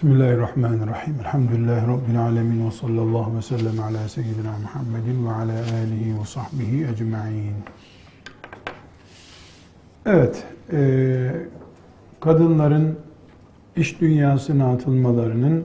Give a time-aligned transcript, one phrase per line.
[0.00, 1.14] Bismillahirrahmanirrahim.
[1.20, 6.86] Elhamdülillahi Rabbil alemin ve sallallahu ve sellem ala seyyidina Muhammedin ve ala alihi ve sahbihi
[6.94, 7.54] ecma'in.
[10.06, 11.30] Evet, e,
[12.20, 12.98] kadınların
[13.76, 15.64] iş dünyasına atılmalarının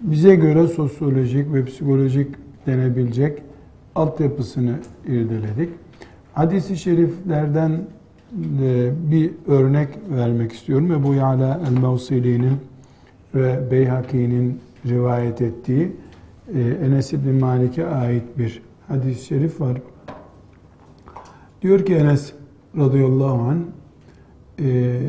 [0.00, 2.28] bize göre sosyolojik ve psikolojik
[2.66, 3.42] denebilecek
[3.94, 4.74] altyapısını
[5.06, 5.70] irdeledik.
[6.32, 7.70] Hadis-i şeriflerden
[8.62, 10.92] e, bir örnek vermek istiyorum.
[10.92, 12.71] Ebu Ya'la el-Mevsili'nin
[13.34, 15.92] ve Beyhaki'nin rivayet ettiği
[16.54, 19.78] e, Enes İbni Malik'e ait bir hadis-i şerif var.
[21.62, 22.32] Diyor ki Enes
[22.76, 23.58] radıyallahu anh
[24.60, 25.00] e,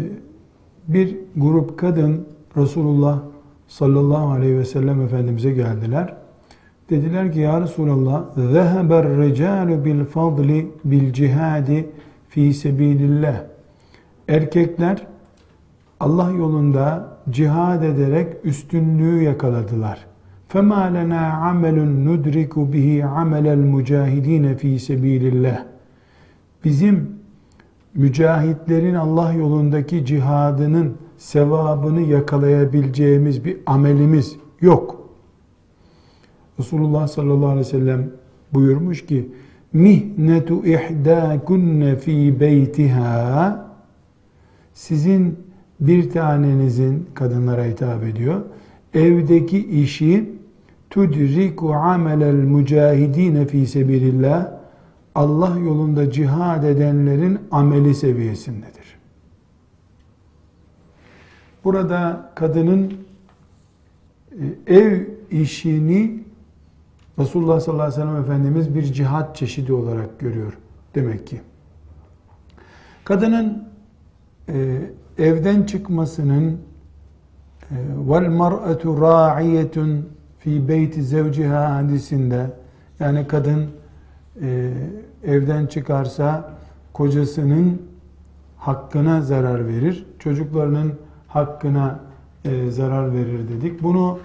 [0.87, 3.19] bir grup kadın Resulullah
[3.67, 6.15] sallallahu aleyhi ve sellem Efendimiz'e geldiler.
[6.89, 11.89] Dediler ki ya Resulallah zeheber ricalu bil fadli bil cihadi
[12.29, 13.43] fi sebilillah.
[14.27, 15.07] Erkekler
[15.99, 20.06] Allah yolunda cihad ederek üstünlüğü yakaladılar.
[20.52, 21.76] فَمَا لَنَا عَمَلٌ
[22.08, 25.58] نُدْرِكُ بِهِ عَمَلَ الْمُجَاهِد۪ينَ ف۪ي سَب۪يلِ اللّٰهِ
[26.64, 27.10] Bizim
[27.94, 35.08] mücahitlerin Allah yolundaki cihadının sevabını yakalayabileceğimiz bir amelimiz yok.
[36.58, 38.10] Resulullah sallallahu aleyhi ve sellem
[38.54, 39.28] buyurmuş ki
[39.72, 43.68] mihnetu ihdâkunne fî beytiha
[44.74, 45.38] sizin
[45.87, 48.41] bir tanenizin kadınlara hitap ediyor.
[48.93, 50.29] Evdeki işi
[50.89, 54.51] tudriku amelel mücahidine fi sebilillah
[55.15, 58.97] Allah yolunda cihad edenlerin ameli seviyesindedir.
[61.63, 62.93] Burada kadının
[64.67, 65.01] e, ev
[65.31, 66.23] işini
[67.19, 70.57] Resulullah sallallahu aleyhi ve sellem Efendimiz bir cihat çeşidi olarak görüyor
[70.95, 71.41] demek ki.
[73.03, 73.67] Kadının
[74.49, 74.79] e,
[75.17, 76.57] evden çıkmasının
[77.71, 82.51] e, vel mar'atu ra'iyetun fi beyti zevciha hadisinde
[82.99, 83.65] yani kadın
[84.41, 84.71] e,
[85.23, 86.49] evden çıkarsa
[86.93, 87.81] kocasının
[88.57, 90.93] hakkına zarar verir, çocuklarının
[91.27, 91.99] hakkına
[92.45, 93.83] e, zarar verir dedik.
[93.83, 94.19] Bunu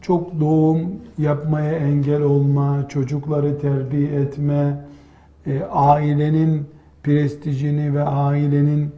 [0.00, 0.80] çok doğum
[1.18, 4.84] yapmaya engel olma, çocukları terbiye etme,
[5.70, 6.66] ailenin
[7.02, 8.90] prestijini ve ailenin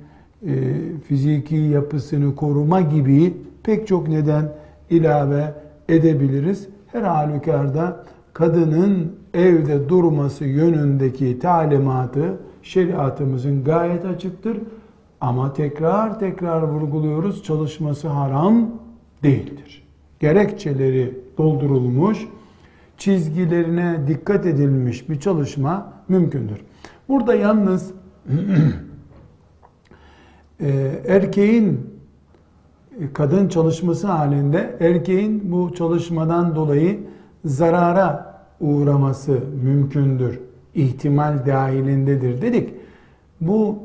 [1.08, 4.52] fiziki yapısını koruma gibi pek çok neden
[4.90, 5.54] ilave
[5.88, 6.68] edebiliriz.
[6.86, 14.58] Her halükarda kadının evde durması yönündeki talimatı şeriatımızın gayet açıktır.
[15.20, 18.70] Ama tekrar tekrar vurguluyoruz çalışması haram
[19.22, 19.82] değildir.
[20.20, 22.26] Gerekçeleri doldurulmuş,
[22.98, 26.60] çizgilerine dikkat edilmiş bir çalışma mümkündür.
[27.08, 27.92] Burada yalnız
[30.60, 31.90] e, erkeğin
[33.00, 36.98] e, kadın çalışması halinde erkeğin bu çalışmadan dolayı
[37.44, 40.40] zarara uğraması mümkündür.
[40.74, 42.74] İhtimal dahilindedir dedik.
[43.40, 43.78] Bu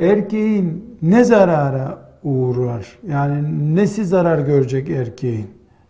[0.00, 2.98] erkeğin ne zarara uğrar?
[3.08, 5.46] Yani nesi zarar görecek erkeğin?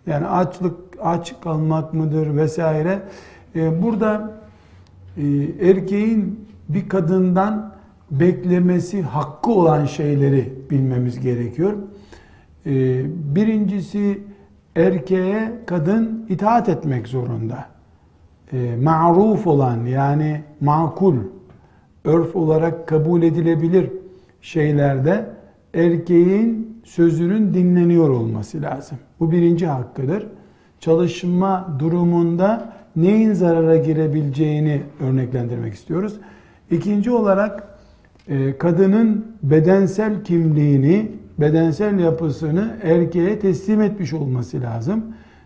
[0.07, 2.99] Yani açlık, aç kalmak mıdır vesaire.
[3.57, 4.31] Ee, burada
[5.17, 5.23] e,
[5.61, 7.75] erkeğin bir kadından
[8.11, 11.73] beklemesi hakkı olan şeyleri bilmemiz gerekiyor.
[12.67, 13.03] Ee,
[13.35, 14.23] birincisi
[14.77, 17.67] erkeğe kadın itaat etmek zorunda.
[18.53, 21.17] Ee, ma'ruf olan yani makul,
[22.05, 23.91] örf olarak kabul edilebilir
[24.41, 25.27] şeylerde
[25.75, 28.99] erkeğin sözünün dinleniyor olması lazım.
[29.21, 30.27] Bu birinci hakkıdır.
[30.81, 36.21] Çalışma durumunda neyin zarara girebileceğini örneklendirmek istiyoruz.
[36.71, 37.70] İkinci olarak
[38.59, 45.05] kadının bedensel kimliğini, bedensel yapısını erkeğe teslim etmiş olması lazım.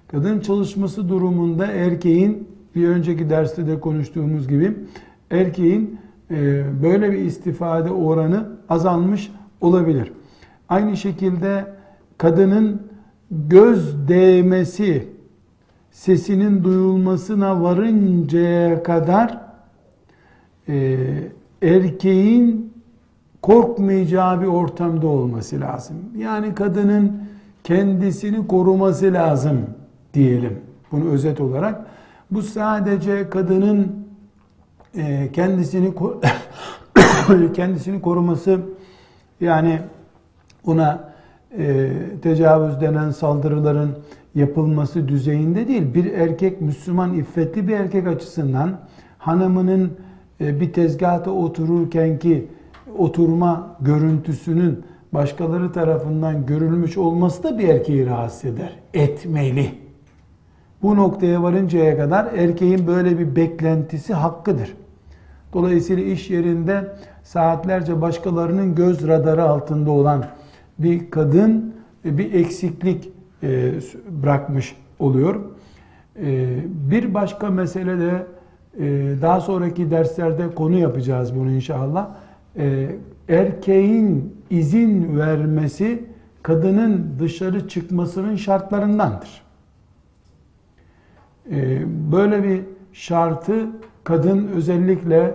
[0.09, 4.75] Kadın çalışması durumunda erkeğin bir önceki derste de konuştuğumuz gibi
[5.31, 5.99] erkeğin
[6.31, 10.13] e, böyle bir istifade oranı azalmış olabilir.
[10.69, 11.67] Aynı şekilde
[12.19, 12.83] kadının
[13.31, 15.09] göz değmesi,
[15.91, 19.41] sesinin duyulmasına varıncaya kadar
[20.69, 20.99] e,
[21.63, 22.74] erkeğin
[23.45, 25.97] korkmayacağı bir ortamda olması lazım.
[26.17, 27.23] Yani kadının
[27.65, 29.61] kendisini koruması lazım
[30.15, 30.59] diyelim.
[30.93, 31.87] Bunu özet olarak.
[32.31, 34.07] Bu sadece kadının
[34.97, 35.93] e, kendisini
[37.55, 38.61] kendisini koruması
[39.41, 39.81] yani
[40.67, 41.13] ona
[41.59, 41.91] e,
[42.23, 43.99] tecavüz denen saldırıların
[44.35, 45.95] yapılması düzeyinde değil.
[45.95, 48.79] Bir erkek Müslüman iffetli bir erkek açısından
[49.19, 49.93] hanımının
[50.41, 52.49] e, bir tezgahta otururken ki
[52.99, 58.77] oturma görüntüsünün başkaları tarafından görülmüş olması da bir erkeği rahatsız eder.
[58.95, 59.71] Etmeli.
[60.83, 64.75] Bu noktaya varıncaya kadar erkeğin böyle bir beklentisi hakkıdır.
[65.53, 70.25] Dolayısıyla iş yerinde saatlerce başkalarının göz radarı altında olan
[70.79, 73.09] bir kadın bir eksiklik
[73.43, 73.73] e,
[74.23, 75.41] bırakmış oluyor.
[76.17, 76.57] E,
[76.91, 78.27] bir başka mesele de
[78.79, 78.83] e,
[79.23, 82.09] daha sonraki derslerde konu yapacağız bunu inşallah.
[83.29, 86.05] Erkeğin izin vermesi
[86.43, 89.43] kadının dışarı çıkmasının şartlarındandır.
[92.13, 92.61] Böyle bir
[92.93, 93.67] şartı
[94.05, 95.35] kadın özellikle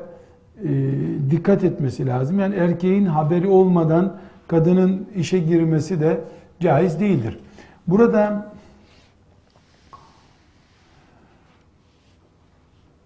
[1.30, 2.40] dikkat etmesi lazım.
[2.40, 6.22] Yani erkeğin haberi olmadan kadının işe girmesi de
[6.60, 7.40] caiz değildir.
[7.88, 8.54] Burada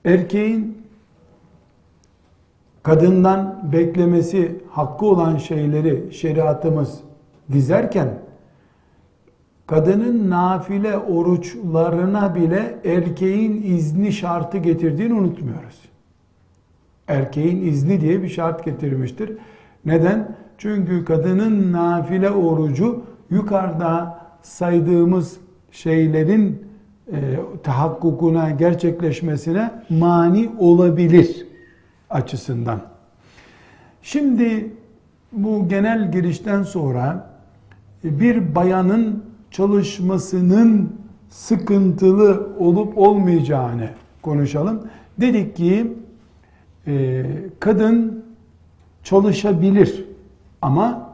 [0.05, 0.82] erkeğin
[2.83, 6.99] kadından beklemesi hakkı olan şeyleri şeriatımız
[7.51, 8.09] dizerken
[9.67, 15.79] kadının nafile oruçlarına bile erkeğin izni şartı getirdiğini unutmuyoruz.
[17.07, 19.37] Erkeğin izni diye bir şart getirmiştir.
[19.85, 20.35] Neden?
[20.57, 25.37] Çünkü kadının nafile orucu yukarıda saydığımız
[25.71, 26.61] şeylerin
[27.11, 27.19] e,
[27.63, 31.42] tahakkukuna, gerçekleşmesine mani olabilir
[32.13, 32.81] açısından.
[34.01, 34.73] Şimdi
[35.31, 37.29] bu genel girişten sonra
[38.03, 40.95] bir bayanın çalışmasının
[41.29, 43.89] sıkıntılı olup olmayacağını
[44.21, 44.87] konuşalım.
[45.17, 45.93] Dedik ki
[46.87, 47.25] e,
[47.59, 48.25] kadın
[49.03, 50.05] çalışabilir
[50.61, 51.09] ama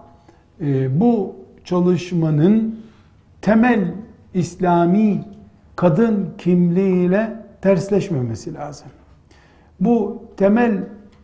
[0.61, 2.79] e, bu çalışmanın
[3.41, 3.93] temel
[4.33, 5.23] İslami
[5.75, 8.87] kadın kimliğiyle tersleşmemesi lazım.
[9.79, 10.83] Bu temel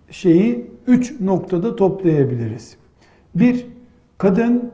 [0.10, 2.78] şeyi üç noktada toplayabiliriz.
[3.36, 3.68] Bir,
[4.18, 4.72] kadın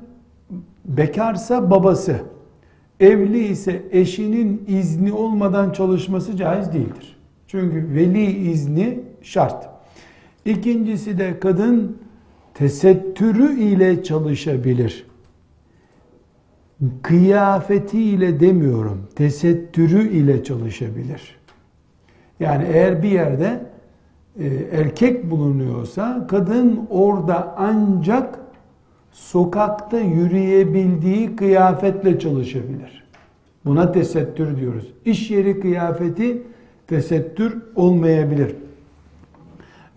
[0.86, 2.22] bekarsa babası,
[3.00, 7.18] evli ise eşinin izni olmadan çalışması caiz değildir.
[7.48, 9.70] Çünkü veli izni şart.
[10.46, 11.98] İkincisi de kadın
[12.54, 15.06] tesettürü ile çalışabilir.
[17.02, 21.40] Kıyafetiyle demiyorum, tesettürü ile çalışabilir.
[22.40, 23.71] Yani eğer bir yerde
[24.72, 28.40] erkek bulunuyorsa kadın orada ancak
[29.12, 33.04] sokakta yürüyebildiği kıyafetle çalışabilir.
[33.66, 34.94] Buna tesettür diyoruz.
[35.06, 36.44] İş yeri kıyafeti
[36.88, 38.56] tesettür olmayabilir.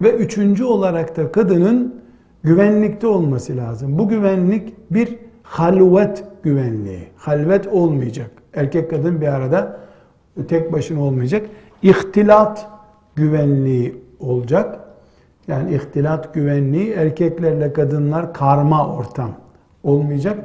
[0.03, 1.95] Ve üçüncü olarak da kadının
[2.43, 3.99] güvenlikte olması lazım.
[3.99, 7.09] Bu güvenlik bir halvet güvenliği.
[7.17, 8.31] Halvet olmayacak.
[8.55, 9.81] Erkek kadın bir arada
[10.49, 11.47] tek başına olmayacak.
[11.83, 12.69] İhtilat
[13.17, 14.81] güvenliği olacak.
[15.49, 19.31] Yani ihtilat güvenliği erkeklerle kadınlar karma ortam
[19.83, 20.45] olmayacak.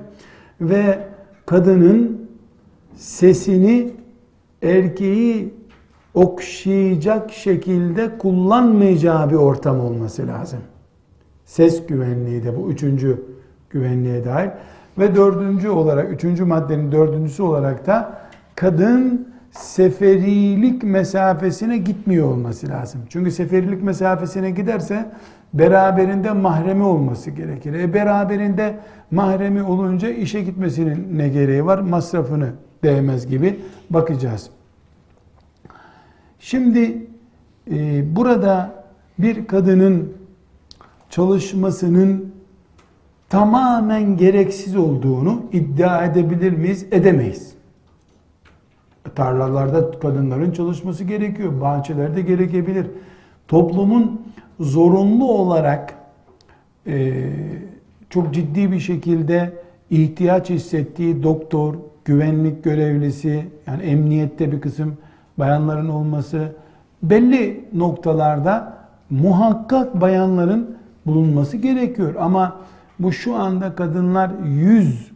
[0.61, 0.99] Ve
[1.45, 2.29] kadının
[2.95, 3.91] sesini
[4.63, 5.53] erkeği
[6.13, 10.59] okşayacak şekilde kullanmayacağı bir ortam olması lazım.
[11.45, 13.23] Ses güvenliği de bu üçüncü
[13.69, 14.51] güvenliğe dair.
[14.99, 18.19] Ve dördüncü olarak, üçüncü maddenin dördüncüsü olarak da
[18.55, 23.01] kadın seferilik mesafesine gitmiyor olması lazım.
[23.09, 25.11] Çünkü seferilik mesafesine giderse
[25.53, 27.73] beraberinde mahremi olması gerekir.
[27.73, 28.79] E beraberinde
[29.11, 31.79] mahremi olunca işe gitmesinin ne gereği var?
[31.79, 32.49] Masrafını
[32.83, 33.59] değmez gibi
[33.89, 34.49] bakacağız.
[36.39, 37.07] Şimdi
[37.71, 38.83] e, burada
[39.19, 40.13] bir kadının
[41.09, 42.33] çalışmasının
[43.29, 46.85] tamamen gereksiz olduğunu iddia edebilir miyiz?
[46.91, 47.58] Edemeyiz.
[49.15, 51.61] Tarlalarda kadınların çalışması gerekiyor.
[51.61, 52.87] Bahçelerde gerekebilir.
[53.47, 54.21] Toplumun
[54.59, 55.93] zorunlu olarak
[56.87, 57.13] e,
[58.09, 59.53] çok ciddi bir şekilde
[59.89, 61.75] ihtiyaç hissettiği doktor,
[62.05, 64.97] güvenlik görevlisi, yani emniyette bir kısım
[65.37, 66.51] bayanların olması,
[67.03, 68.77] belli noktalarda
[69.09, 72.15] muhakkak bayanların bulunması gerekiyor.
[72.19, 72.57] Ama
[72.99, 75.11] bu şu anda kadınlar 100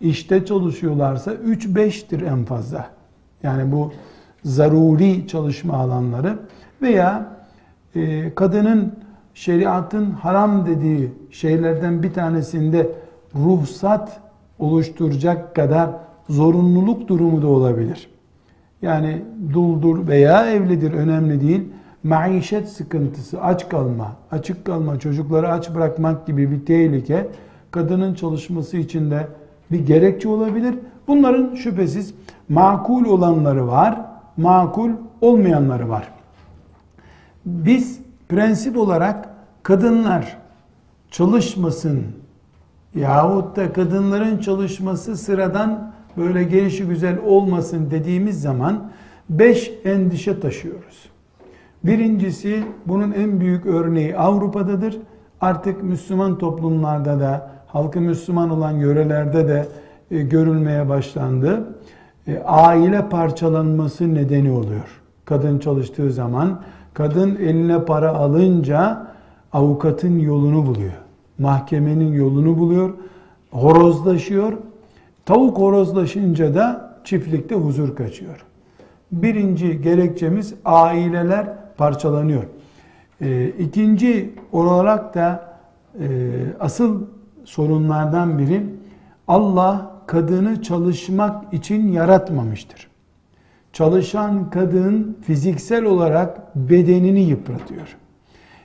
[0.00, 2.99] işte çalışıyorlarsa 3-5'tir en fazla.
[3.42, 3.92] Yani bu
[4.44, 6.38] zaruri çalışma alanları
[6.82, 7.36] veya
[7.94, 8.92] e, kadının
[9.34, 12.90] şeriatın haram dediği şeylerden bir tanesinde
[13.34, 14.20] ruhsat
[14.58, 15.90] oluşturacak kadar
[16.28, 18.10] zorunluluk durumu da olabilir.
[18.82, 21.68] Yani duldur veya evlidir önemli değil
[22.02, 27.28] maişet sıkıntısı, aç kalma, açık kalma, çocukları aç bırakmak gibi bir tehlike
[27.70, 29.26] kadının çalışması için de
[29.70, 30.74] bir gerekçe olabilir.
[31.08, 32.14] Bunların şüphesiz
[32.50, 34.00] makul olanları var,
[34.36, 34.90] makul
[35.20, 36.08] olmayanları var.
[37.46, 39.28] Biz prensip olarak
[39.62, 40.36] kadınlar
[41.10, 42.02] çalışmasın
[42.94, 48.90] yahut da kadınların çalışması sıradan böyle gelişi güzel olmasın dediğimiz zaman
[49.30, 51.10] beş endişe taşıyoruz.
[51.84, 54.98] Birincisi bunun en büyük örneği Avrupa'dadır.
[55.40, 59.68] Artık Müslüman toplumlarda da halkı Müslüman olan yörelerde de
[60.10, 61.64] e, görülmeye başlandı.
[62.26, 65.00] E, aile parçalanması nedeni oluyor.
[65.24, 66.60] Kadın çalıştığı zaman
[66.94, 69.06] kadın eline para alınca
[69.52, 70.92] avukatın yolunu buluyor.
[71.38, 72.90] Mahkemenin yolunu buluyor.
[73.50, 74.52] Horozlaşıyor.
[75.26, 78.44] Tavuk horozlaşınca da çiftlikte huzur kaçıyor.
[79.12, 81.46] Birinci gerekçemiz aileler
[81.76, 82.42] parçalanıyor.
[83.20, 85.54] E, ikinci olarak da
[86.00, 86.06] e,
[86.60, 87.02] asıl
[87.44, 88.66] sorunlardan biri
[89.28, 92.88] Allah kadını çalışmak için yaratmamıştır.
[93.72, 97.96] Çalışan kadın fiziksel olarak bedenini yıpratıyor.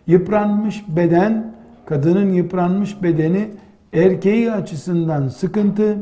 [0.07, 1.53] Yıpranmış beden,
[1.85, 3.49] kadının yıpranmış bedeni
[3.93, 5.97] erkeği açısından sıkıntı,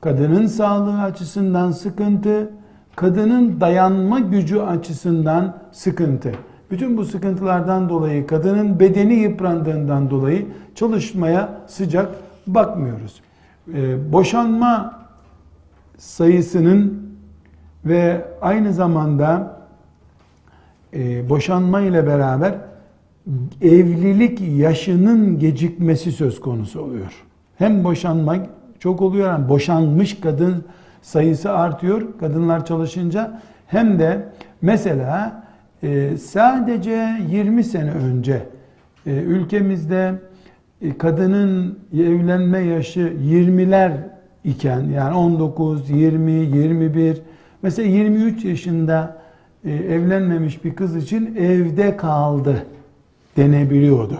[0.00, 2.50] kadının sağlığı açısından sıkıntı,
[2.96, 6.32] kadının dayanma gücü açısından sıkıntı.
[6.70, 12.08] Bütün bu sıkıntılardan dolayı kadının bedeni yıprandığından dolayı çalışmaya sıcak
[12.46, 13.27] bakmıyoruz.
[13.74, 14.98] Ee, boşanma
[15.98, 17.08] sayısının
[17.84, 19.58] ve aynı zamanda
[20.94, 22.54] e, boşanma ile beraber
[23.62, 27.24] evlilik yaşının gecikmesi söz konusu oluyor.
[27.58, 28.36] Hem boşanma
[28.78, 30.64] çok oluyor, yani boşanmış kadın
[31.02, 34.28] sayısı artıyor kadınlar çalışınca hem de
[34.62, 35.42] mesela
[35.82, 38.42] e, sadece 20 sene önce
[39.06, 40.14] e, ülkemizde
[40.98, 43.92] kadının evlenme yaşı 20'ler
[44.44, 47.22] iken yani 19, 20, 21
[47.62, 49.18] mesela 23 yaşında
[49.64, 52.66] e, evlenmemiş bir kız için evde kaldı
[53.36, 54.14] denebiliyordu.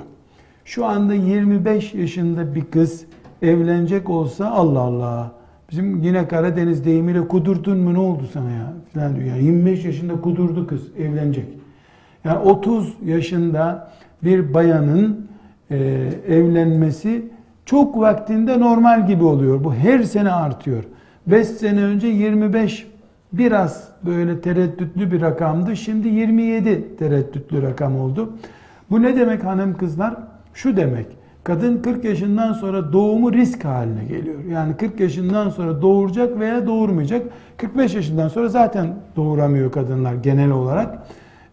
[0.65, 3.05] Şu anda 25 yaşında bir kız
[3.43, 5.33] evlenecek olsa Allah Allah
[5.71, 9.27] bizim yine Karadeniz deyimiyle kudurtun mu ne oldu sana ya falan diyor.
[9.27, 11.47] Yani 25 yaşında kudurdu kız evlenecek.
[12.25, 13.91] Yani 30 yaşında
[14.25, 15.28] bir bayanın
[15.71, 15.77] e,
[16.29, 17.25] evlenmesi
[17.65, 19.65] çok vaktinde normal gibi oluyor.
[19.65, 20.85] Bu her sene artıyor.
[21.27, 22.87] 5 sene önce 25
[23.33, 25.77] biraz böyle tereddütlü bir rakamdı.
[25.77, 28.33] Şimdi 27 tereddütlü rakam oldu.
[28.91, 30.17] Bu ne demek hanım kızlar?
[30.55, 31.07] Şu demek.
[31.45, 34.45] Kadın 40 yaşından sonra doğumu risk haline geliyor.
[34.45, 37.27] Yani 40 yaşından sonra doğuracak veya doğurmayacak.
[37.57, 40.99] 45 yaşından sonra zaten doğuramıyor kadınlar genel olarak.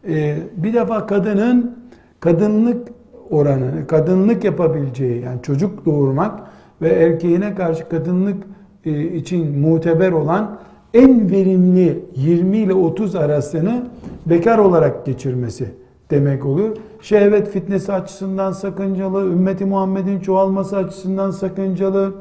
[0.09, 1.77] Ee, bir defa kadının
[2.19, 2.87] kadınlık
[3.29, 6.39] oranı, kadınlık yapabileceği yani çocuk doğurmak
[6.81, 8.43] ve erkeğine karşı kadınlık
[8.85, 10.57] e, için muteber olan
[10.93, 13.83] en verimli 20 ile 30 arasını
[14.25, 15.71] bekar olarak geçirmesi
[16.11, 16.77] demek oluyor.
[17.01, 22.13] Şehvet fitnesi açısından sakıncalı, ümmeti Muhammed'in çoğalması açısından sakıncalı,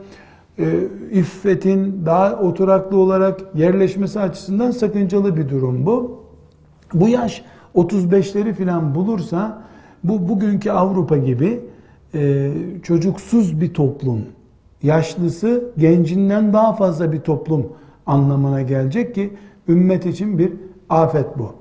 [0.59, 0.65] e,
[1.13, 6.25] iffetin daha oturaklı olarak yerleşmesi açısından sakıncalı bir durum bu.
[6.95, 7.45] Bu yaş
[7.75, 9.63] 35'leri filan bulursa
[10.05, 11.61] bu bugünkü Avrupa gibi
[12.15, 12.51] e,
[12.83, 14.21] çocuksuz bir toplum,
[14.83, 17.67] yaşlısı gencinden daha fazla bir toplum
[18.07, 19.31] anlamına gelecek ki
[19.69, 20.53] ümmet için bir
[20.89, 21.53] afet bu.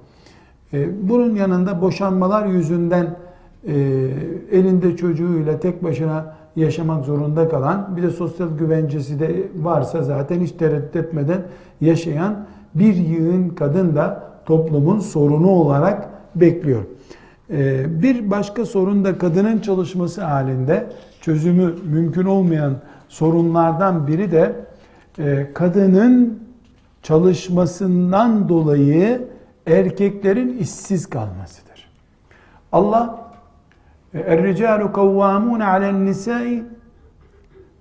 [0.74, 3.16] E, bunun yanında boşanmalar yüzünden
[3.68, 3.74] e,
[4.52, 10.52] elinde çocuğuyla tek başına yaşamak zorunda kalan bir de sosyal güvencesi de varsa zaten hiç
[10.52, 11.42] tereddüt etmeden
[11.82, 12.46] yaşayan
[12.76, 16.82] bir yığın kadın da toplumun sorunu olarak bekliyor.
[17.50, 20.90] E, bir başka sorun da kadının çalışması halinde
[21.22, 22.74] çözümü mümkün olmayan
[23.10, 24.56] sorunlardan biri de
[25.54, 26.44] kadının
[27.04, 29.28] çalışmasından dolayı
[29.68, 31.90] erkeklerin işsiz kalmasıdır.
[32.72, 33.24] Allah
[34.14, 36.64] Er-ricalu kavvamun alen nisai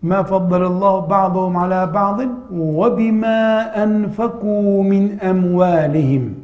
[0.03, 6.42] ma faddalallahu ba'dahum ala ba'din ve bima enfaku min emvalihim.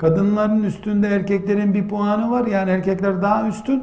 [0.00, 2.46] Kadınların üstünde erkeklerin bir puanı var.
[2.46, 3.82] Yani erkekler daha üstün.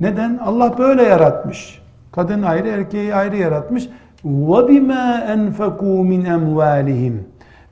[0.00, 0.38] Neden?
[0.44, 1.82] Allah böyle yaratmış.
[2.12, 3.88] Kadın ayrı, erkeği ayrı yaratmış.
[4.24, 7.24] Bima enfaku min emvalihim.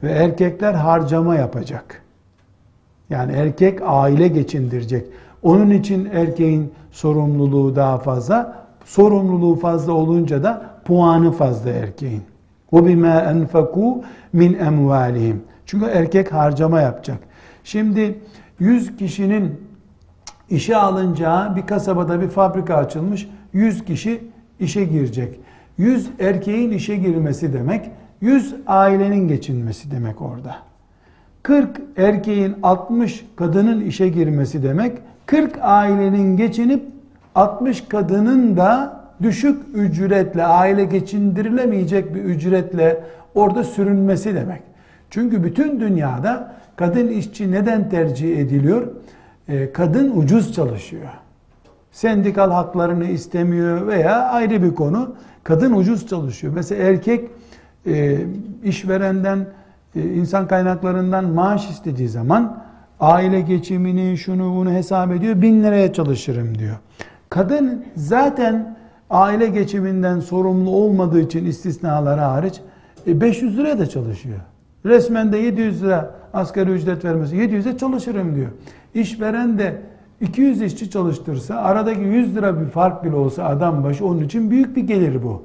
[0.02, 2.02] Ve erkekler harcama yapacak.
[3.10, 5.06] Yani erkek aile geçindirecek.
[5.42, 8.66] Onun için erkeğin sorumluluğu daha fazla.
[8.84, 12.22] Sorumluluğu fazla olunca da puanı fazla erkeğin.
[12.72, 15.42] Bima enfaku min emvalihim.
[15.66, 17.18] Çünkü erkek harcama yapacak.
[17.64, 18.18] Şimdi
[18.58, 19.60] 100 kişinin
[20.50, 23.28] işe alınacağı bir kasabada bir fabrika açılmış.
[23.52, 24.24] 100 kişi
[24.60, 25.40] işe girecek.
[25.78, 27.90] 100 erkeğin işe girmesi demek,
[28.20, 30.56] 100 ailenin geçinmesi demek orada.
[31.42, 36.84] 40 erkeğin 60 kadının işe girmesi demek 40 ailenin geçinip
[37.34, 43.04] 60 kadının da düşük ücretle, aile geçindirilemeyecek bir ücretle
[43.34, 44.62] orada sürünmesi demek.
[45.10, 48.86] Çünkü bütün dünyada kadın işçi neden tercih ediliyor?
[49.48, 51.08] Ee, kadın ucuz çalışıyor.
[51.92, 55.14] Sendikal haklarını istemiyor veya ayrı bir konu.
[55.44, 56.52] Kadın ucuz çalışıyor.
[56.56, 57.30] Mesela erkek
[57.86, 58.18] e,
[58.64, 59.46] işverenden,
[59.96, 62.64] e, insan kaynaklarından maaş istediği zaman
[63.00, 65.42] aile geçimini, şunu bunu hesap ediyor.
[65.42, 66.76] Bin liraya çalışırım diyor.
[67.30, 68.76] Kadın zaten
[69.10, 72.60] aile geçiminden sorumlu olmadığı için istisnaları hariç
[73.06, 74.38] 500 e, liraya da çalışıyor.
[74.84, 78.48] Resmen de 700 lira asgari ücret vermesi 700'e çalışırım diyor.
[78.94, 79.80] İşveren de
[80.20, 84.76] 200 işçi çalıştırsa aradaki 100 lira bir fark bile olsa adam başı onun için büyük
[84.76, 85.42] bir gelir bu.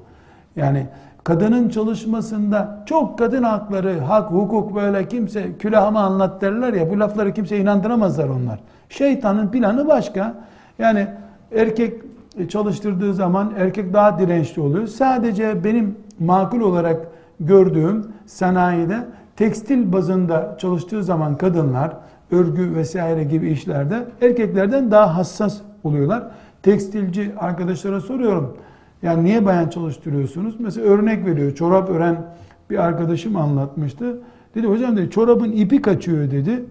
[0.56, 0.88] Yani
[1.24, 7.34] kadının çalışmasında çok kadın hakları, hak, hukuk böyle kimse külahıma anlat derler ya bu lafları
[7.34, 8.60] kimse inandıramazlar onlar.
[8.90, 10.34] Şeytanın planı başka.
[10.80, 11.08] Yani
[11.56, 12.02] erkek
[12.50, 14.88] çalıştırdığı zaman erkek daha dirençli oluyor.
[14.88, 17.08] Sadece benim makul olarak
[17.40, 18.98] gördüğüm sanayide
[19.40, 21.92] tekstil bazında çalıştığı zaman kadınlar
[22.32, 26.24] örgü vesaire gibi işlerde erkeklerden daha hassas oluyorlar.
[26.64, 28.58] Tekstilci arkadaşlara soruyorum.
[29.02, 30.56] Yani niye bayan çalıştırıyorsunuz?
[30.60, 31.56] Mesela örnek veriyor.
[31.56, 32.18] Çorap ören
[32.70, 34.18] bir arkadaşım anlatmıştı.
[34.56, 36.66] Dedi hocam dedi çorabın ipi kaçıyor dedi.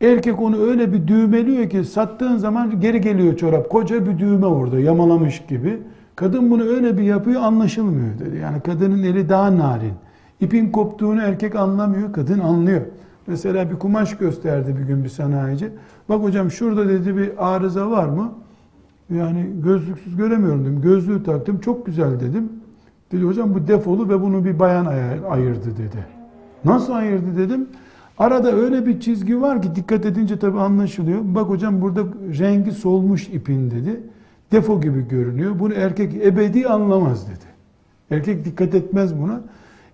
[0.00, 3.70] Erkek onu öyle bir düğmeliyor ki sattığın zaman geri geliyor çorap.
[3.70, 5.78] Koca bir düğme orada yamalamış gibi.
[6.16, 8.36] Kadın bunu öyle bir yapıyor anlaşılmıyor dedi.
[8.36, 9.92] Yani kadının eli daha narin.
[10.44, 12.80] İpin koptuğunu erkek anlamıyor, kadın anlıyor.
[13.26, 15.70] Mesela bir kumaş gösterdi bir gün bir sanayici.
[16.08, 18.32] Bak hocam şurada dedi bir arıza var mı?
[19.10, 20.80] Yani gözlüksüz göremiyorum dedim.
[20.80, 22.48] Gözlüğü taktım çok güzel dedim.
[23.12, 24.86] Dedi hocam bu defolu ve bunu bir bayan
[25.30, 26.06] ayırdı dedi.
[26.64, 27.68] Nasıl ayırdı dedim.
[28.18, 31.20] Arada öyle bir çizgi var ki dikkat edince tabi anlaşılıyor.
[31.24, 32.02] Bak hocam burada
[32.38, 34.00] rengi solmuş ipin dedi.
[34.52, 35.58] Defo gibi görünüyor.
[35.58, 37.44] Bunu erkek ebedi anlamaz dedi.
[38.10, 39.40] Erkek dikkat etmez buna.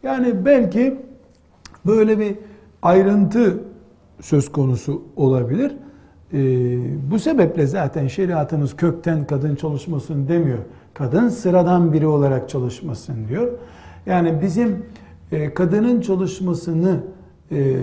[0.03, 0.97] Yani belki
[1.87, 2.35] böyle bir
[2.83, 3.59] ayrıntı
[4.21, 5.73] söz konusu olabilir.
[6.33, 6.39] Ee,
[7.11, 10.59] bu sebeple zaten şeriatımız kökten kadın çalışmasın demiyor.
[10.95, 13.49] Kadın sıradan biri olarak çalışmasın diyor.
[14.07, 14.83] Yani bizim
[15.33, 17.01] e, kadının çalışmasını
[17.53, 17.77] e,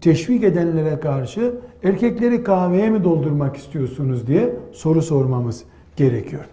[0.00, 5.64] teşvik edenlere karşı erkekleri kahveye mi doldurmak istiyorsunuz diye soru sormamız
[5.96, 6.44] gerekiyor.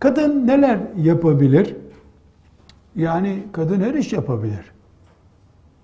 [0.00, 1.76] Kadın neler yapabilir?
[2.98, 4.72] Yani kadın her iş yapabilir.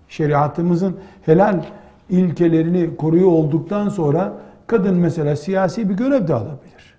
[0.09, 1.65] Şeriatımızın helal
[2.11, 4.33] ilkelerini koruyor olduktan sonra
[4.67, 6.95] kadın mesela siyasi bir görev de alabilir.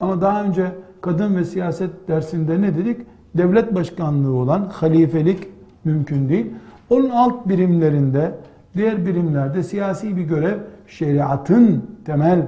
[0.00, 0.66] Ama daha önce
[1.00, 3.00] kadın ve siyaset dersinde ne dedik?
[3.34, 5.48] Devlet başkanlığı olan halifelik
[5.84, 6.46] mümkün değil.
[6.90, 8.32] Onun alt birimlerinde,
[8.76, 12.46] diğer birimlerde siyasi bir görev şeriatın temel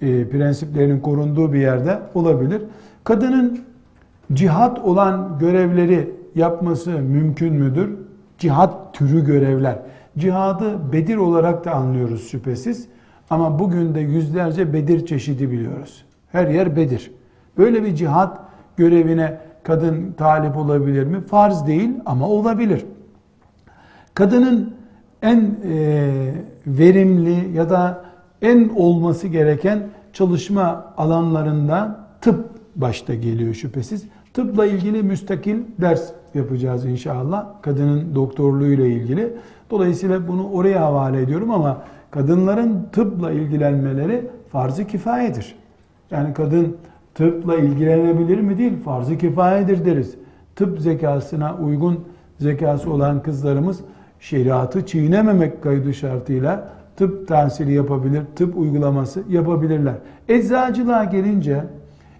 [0.00, 2.62] e, prensiplerinin korunduğu bir yerde olabilir.
[3.04, 3.58] Kadının
[4.32, 7.98] cihat olan görevleri yapması mümkün müdür?
[8.38, 9.78] Cihat türü görevler.
[10.18, 12.88] Cihadı Bedir olarak da anlıyoruz şüphesiz.
[13.30, 16.04] Ama bugün de yüzlerce Bedir çeşidi biliyoruz.
[16.32, 17.10] Her yer Bedir.
[17.58, 18.38] Böyle bir cihat
[18.76, 21.20] görevine kadın talip olabilir mi?
[21.20, 22.84] Farz değil ama olabilir.
[24.14, 24.74] Kadının
[25.22, 26.34] en e,
[26.66, 28.04] verimli ya da
[28.42, 34.04] en olması gereken çalışma alanlarında tıp başta geliyor şüphesiz.
[34.36, 37.46] Tıpla ilgili müstakil ders yapacağız inşallah.
[37.62, 39.32] Kadının doktorluğu ile ilgili.
[39.70, 45.54] Dolayısıyla bunu oraya havale ediyorum ama kadınların tıpla ilgilenmeleri farz-ı kifayedir.
[46.10, 46.76] Yani kadın
[47.14, 50.14] tıpla ilgilenebilir mi değil, farz-ı kifayedir deriz.
[50.56, 52.04] Tıp zekasına uygun
[52.38, 53.80] zekası olan kızlarımız
[54.20, 59.94] şeriatı çiğnememek kaydı şartıyla tıp tahsili yapabilir, tıp uygulaması yapabilirler.
[60.28, 61.64] Eczacılığa gelince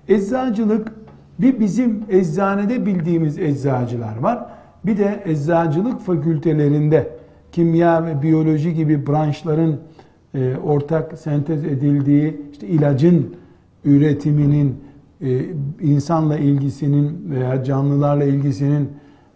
[0.08, 1.05] eczacılık
[1.38, 4.46] bir bizim eczanede bildiğimiz eczacılar var.
[4.86, 7.10] Bir de eczacılık fakültelerinde
[7.52, 9.76] kimya ve biyoloji gibi branşların
[10.34, 13.34] e, ortak sentez edildiği işte ilacın
[13.84, 14.76] üretiminin
[15.20, 15.40] e,
[15.80, 18.90] insanla ilgisinin veya canlılarla ilgisinin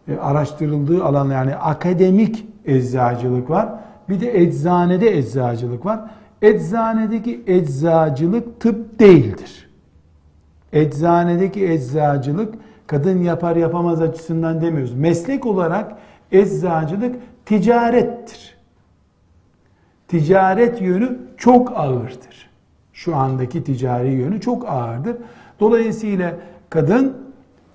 [0.09, 3.69] e, araştırıldığı alan yani akademik eczacılık var.
[4.09, 6.01] Bir de eczanede eczacılık var.
[6.43, 9.70] Eczanedeki eczacılık tıp değildir.
[10.73, 12.55] Eczanedeki eczacılık
[12.87, 14.95] kadın yapar yapamaz açısından demiyoruz.
[14.95, 15.93] Meslek olarak
[16.33, 18.57] eczacılık ticarettir.
[20.09, 22.51] Ticaret yönü çok ağırdır.
[22.93, 25.17] Şu andaki ticari yönü çok ağırdır.
[25.61, 26.35] Dolayısıyla
[26.71, 27.17] kadın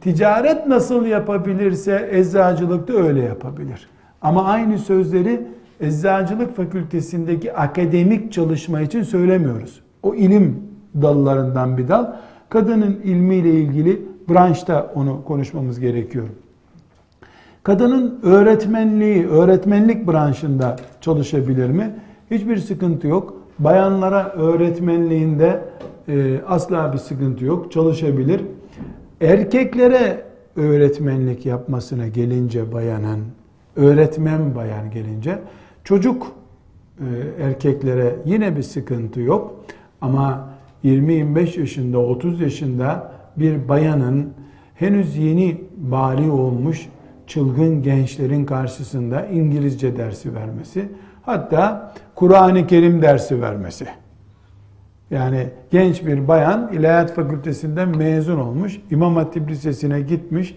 [0.02, 3.90] ticaret nasıl yapabilirse eczacılık da öyle yapabilir.
[4.22, 5.48] Ama aynı sözleri
[5.80, 9.82] eczacılık fakültesindeki akademik çalışma için söylemiyoruz.
[10.04, 10.64] O ilim
[11.02, 12.14] dallarından bir dal.
[12.56, 16.28] Kadının ilmiyle ilgili branşta onu konuşmamız gerekiyor.
[17.64, 21.96] Kadının öğretmenliği, öğretmenlik branşında çalışabilir mi?
[22.32, 23.34] Hiçbir sıkıntı yok.
[23.60, 25.62] Bayanlara öğretmenliğinde
[26.08, 27.72] e, asla bir sıkıntı yok.
[27.72, 28.42] Çalışabilir.
[29.22, 30.24] Erkeklere
[30.56, 33.20] öğretmenlik yapmasına gelince bayanın,
[33.76, 35.40] öğretmen bayan gelince
[35.84, 36.28] çocuk
[37.00, 37.06] e,
[37.44, 39.56] erkeklere yine bir sıkıntı yok.
[40.02, 40.55] Ama
[40.86, 44.34] 20-25 yaşında, 30 yaşında bir bayanın
[44.76, 46.90] henüz yeni bali olmuş
[47.28, 50.90] çılgın gençlerin karşısında İngilizce dersi vermesi,
[51.22, 53.88] hatta Kur'an-ı Kerim dersi vermesi.
[55.12, 60.56] Yani genç bir bayan İlahiyat Fakültesinden mezun olmuş, İmam Hatip Lisesi'ne gitmiş,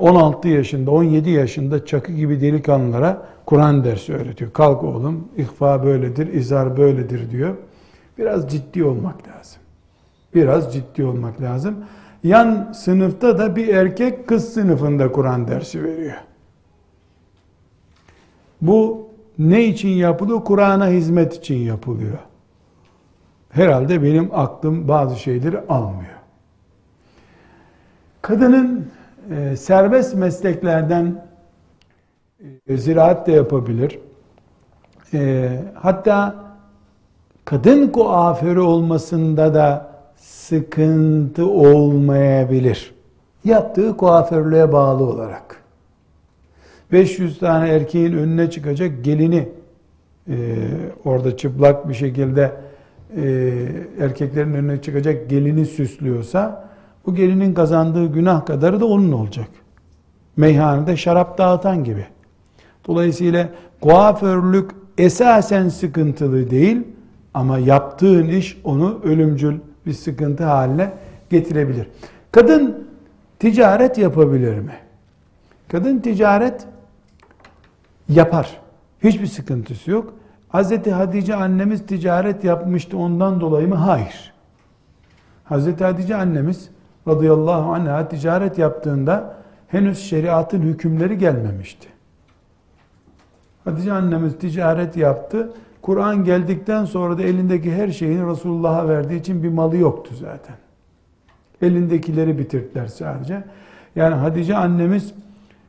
[0.00, 4.52] 16 e, yaşında, 17 yaşında çakı gibi delikanlılara Kur'an dersi öğretiyor.
[4.52, 7.54] Kalk oğlum, ihfa böyledir, izar böyledir diyor.
[8.18, 9.62] Biraz ciddi olmak lazım.
[10.34, 11.84] Biraz ciddi olmak lazım.
[12.24, 16.16] Yan sınıfta da bir erkek kız sınıfında Kur'an dersi veriyor.
[18.62, 20.44] Bu ne için yapılıyor?
[20.44, 22.18] Kur'an'a hizmet için yapılıyor.
[23.50, 26.18] Herhalde benim aklım bazı şeyleri almıyor.
[28.22, 28.86] Kadının
[29.30, 31.24] e, serbest mesleklerden
[32.66, 33.98] e, ziraat de yapabilir.
[35.14, 36.47] E, hatta
[37.48, 42.94] kadın kuaförü olmasında da sıkıntı olmayabilir.
[43.44, 45.62] Yaptığı kuaförlüğe bağlı olarak.
[46.92, 49.48] 500 tane erkeğin önüne çıkacak gelini
[50.28, 50.36] e,
[51.04, 52.52] orada çıplak bir şekilde
[53.16, 53.52] e,
[54.00, 56.68] erkeklerin önüne çıkacak gelini süslüyorsa
[57.06, 59.48] bu gelinin kazandığı günah kadarı da onun olacak.
[60.36, 62.06] Meyhanede şarap dağıtan gibi.
[62.86, 63.48] Dolayısıyla
[63.80, 66.84] kuaförlük esasen sıkıntılı değil
[67.34, 70.92] ama yaptığın iş onu ölümcül bir sıkıntı haline
[71.30, 71.88] getirebilir.
[72.32, 72.88] Kadın
[73.38, 74.74] ticaret yapabilir mi?
[75.68, 76.66] Kadın ticaret
[78.08, 78.60] yapar.
[79.04, 80.14] Hiçbir sıkıntısı yok.
[80.52, 80.86] Hz.
[80.86, 83.74] Hatice annemiz ticaret yapmıştı ondan dolayı mı?
[83.74, 84.32] Hayır.
[85.50, 85.80] Hz.
[85.80, 86.70] Hatice annemiz
[87.08, 89.34] radıyallahu anh'a ticaret yaptığında
[89.68, 91.88] henüz şeriatın hükümleri gelmemişti.
[93.64, 95.50] Hatice annemiz ticaret yaptı.
[95.88, 100.56] Kur'an geldikten sonra da elindeki her şeyini Resulullah'a verdiği için bir malı yoktu zaten.
[101.62, 103.44] Elindekileri bitirdiler sadece.
[103.96, 105.14] Yani Hatice annemiz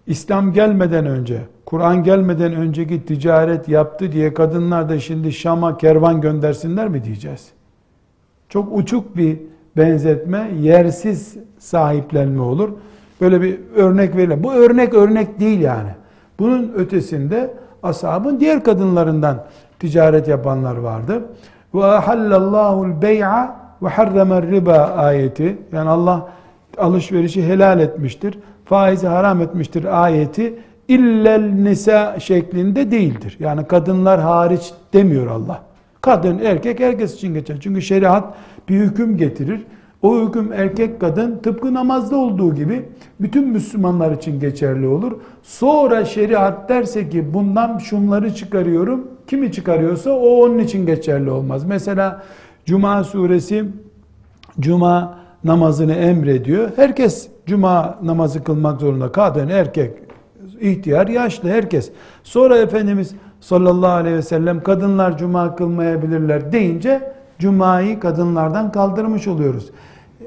[0.08, 6.88] İslam gelmeden önce, Kur'an gelmeden önceki ticaret yaptı diye kadınlar da şimdi Şam'a kervan göndersinler
[6.88, 7.52] mi diyeceğiz?
[8.50, 9.38] Çok uçuk bir
[9.78, 12.70] benzetme, yersiz sahiplenme olur.
[13.22, 14.44] Böyle bir örnek verilir.
[14.44, 15.90] Bu örnek örnek değil yani.
[16.40, 17.54] Bunun ötesinde
[17.84, 19.46] ashabın diğer kadınlarından
[19.80, 21.24] ticaret yapanlar vardı.
[21.74, 25.58] Ve ahallallahu'l bey'a ve harrama riba ayeti.
[25.72, 26.28] Yani Allah
[26.78, 28.39] alışverişi helal etmiştir.
[28.65, 30.54] Faizi haram etmiştir ayeti
[30.88, 33.38] illel nisa şeklinde değildir.
[33.39, 35.62] Yani kadınlar hariç demiyor Allah.
[36.02, 37.58] Kadın, erkek herkes için geçer.
[37.62, 38.34] Çünkü şeriat
[38.70, 39.65] bir hüküm getirir.
[40.02, 42.86] O hüküm erkek kadın tıpkı namazda olduğu gibi
[43.20, 45.12] bütün Müslümanlar için geçerli olur.
[45.44, 49.08] Sonra şeriat derse ki bundan şunları çıkarıyorum.
[49.28, 51.66] Kimi çıkarıyorsa o onun için geçerli olmaz.
[51.66, 52.24] Mesela
[52.66, 53.66] Cuma suresi
[54.60, 56.70] Cuma namazını emrediyor.
[56.76, 59.12] Herkes Cuma namazı kılmak zorunda.
[59.12, 59.92] Kadın, erkek,
[60.62, 61.92] ihtiyar, yaşlı herkes.
[62.24, 69.71] Sonra Efendimiz sallallahu aleyhi ve sellem kadınlar Cuma kılmayabilirler deyince Cuma'yı kadınlardan kaldırmış oluyoruz.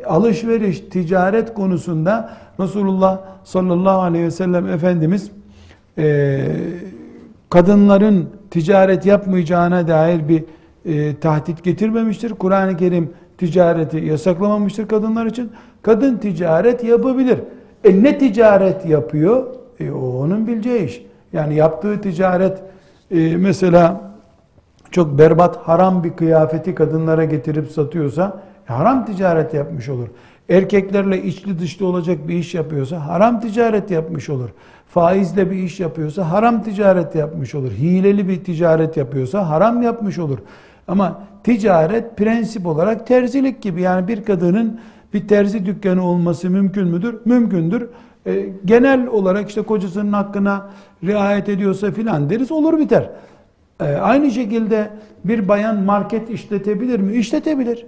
[0.07, 5.31] Alışveriş, ticaret konusunda Resulullah sallallahu aleyhi ve sellem Efendimiz
[5.99, 6.41] e,
[7.51, 10.45] kadınların ticaret yapmayacağına dair bir
[10.85, 12.31] e, tahdit getirmemiştir.
[12.31, 15.51] Kur'an-ı Kerim ticareti yasaklamamıştır kadınlar için.
[15.83, 17.39] Kadın ticaret yapabilir.
[17.85, 19.47] E ne ticaret yapıyor?
[19.81, 21.03] E, o onun bileceği iş.
[21.33, 22.59] Yani yaptığı ticaret
[23.11, 24.12] e, mesela
[24.93, 30.09] çok berbat haram bir kıyafeti kadınlara getirip satıyorsa e, haram ticaret yapmış olur.
[30.49, 34.49] Erkeklerle içli dışlı olacak bir iş yapıyorsa haram ticaret yapmış olur.
[34.89, 37.73] Faizle bir iş yapıyorsa haram ticaret yapmış olur.
[37.73, 40.39] Hileli bir ticaret yapıyorsa haram yapmış olur.
[40.89, 43.83] Ama ticaret prensip olarak terzilik gibi.
[43.83, 44.81] Yani bir kadının
[45.15, 47.17] bir terzi dükkanı olması mümkün müdür?
[47.25, 47.89] Mümkündür.
[48.27, 50.71] E, genel olarak işte kocasının hakkına
[51.05, 53.11] riayet ediyorsa filan deriz olur biter.
[53.89, 54.91] E, aynı şekilde
[55.25, 57.13] bir bayan market işletebilir mi?
[57.13, 57.87] İşletebilir.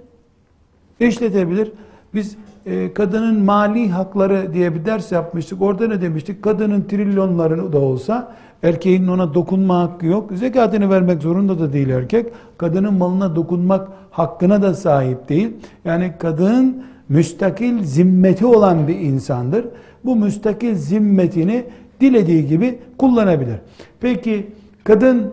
[0.99, 1.71] İşletebilir.
[2.13, 5.61] Biz e, kadının mali hakları diye bir ders yapmıştık.
[5.61, 6.43] Orada ne demiştik?
[6.43, 10.31] Kadının trilyonları da olsa erkeğin ona dokunma hakkı yok.
[10.33, 12.25] Zekatını vermek zorunda da değil erkek.
[12.57, 15.51] Kadının malına dokunmak hakkına da sahip değil.
[15.85, 19.65] Yani kadın müstakil zimmeti olan bir insandır.
[20.05, 21.63] Bu müstakil zimmetini
[22.01, 23.55] dilediği gibi kullanabilir.
[23.99, 24.47] Peki
[24.83, 25.31] kadın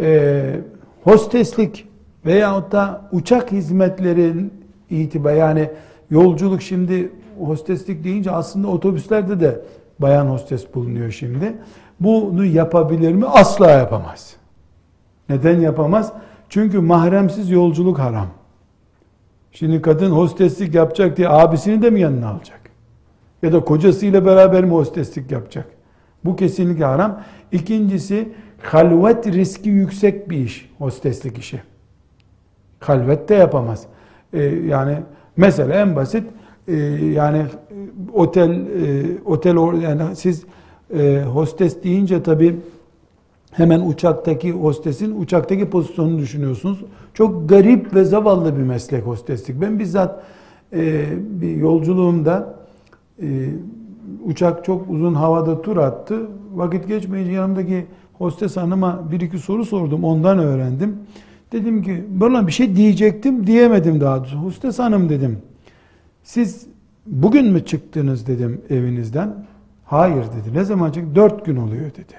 [0.00, 0.60] e,
[1.04, 1.88] hosteslik
[2.26, 4.52] veyahut da uçak hizmetlerin
[4.90, 5.70] itibar yani
[6.10, 9.60] yolculuk şimdi hosteslik deyince aslında otobüslerde de
[9.98, 11.56] bayan hostes bulunuyor şimdi.
[12.00, 13.26] Bunu yapabilir mi?
[13.26, 14.36] Asla yapamaz.
[15.28, 16.12] Neden yapamaz?
[16.48, 18.26] Çünkü mahremsiz yolculuk haram.
[19.52, 22.60] Şimdi kadın hosteslik yapacak diye abisini de mi yanına alacak?
[23.42, 25.66] Ya da kocasıyla beraber mi hosteslik yapacak?
[26.24, 27.20] Bu kesinlikle haram.
[27.52, 28.28] İkincisi
[28.62, 31.62] halvet riski yüksek bir iş hosteslik işi.
[32.80, 33.86] Halvet de yapamaz.
[34.32, 34.96] Ee, yani
[35.36, 36.24] mesela en basit
[36.68, 36.76] e,
[37.14, 37.46] yani
[38.12, 40.44] otel e, otel yani siz
[40.94, 42.56] e, hostes deyince tabi
[43.50, 46.84] hemen uçaktaki hostesin uçaktaki pozisyonunu düşünüyorsunuz.
[47.14, 49.60] Çok garip ve zavallı bir meslek hosteslik.
[49.60, 50.22] Ben bizzat
[50.72, 52.54] e, bir yolculuğumda
[53.22, 53.26] e,
[54.24, 56.28] uçak çok uzun havada tur attı.
[56.54, 57.86] Vakit geçmeyince yanımdaki
[58.22, 60.04] hostes hanıma bir iki soru sordum.
[60.04, 60.96] Ondan öğrendim.
[61.52, 64.36] Dedim ki bana bir şey diyecektim diyemedim daha doğrusu.
[64.36, 65.38] Hostes hanım dedim.
[66.22, 66.66] Siz
[67.06, 69.46] bugün mü çıktınız dedim evinizden.
[69.84, 70.54] Hayır dedi.
[70.54, 71.14] Ne zaman çıktı?
[71.14, 72.14] Dört gün oluyor dedi.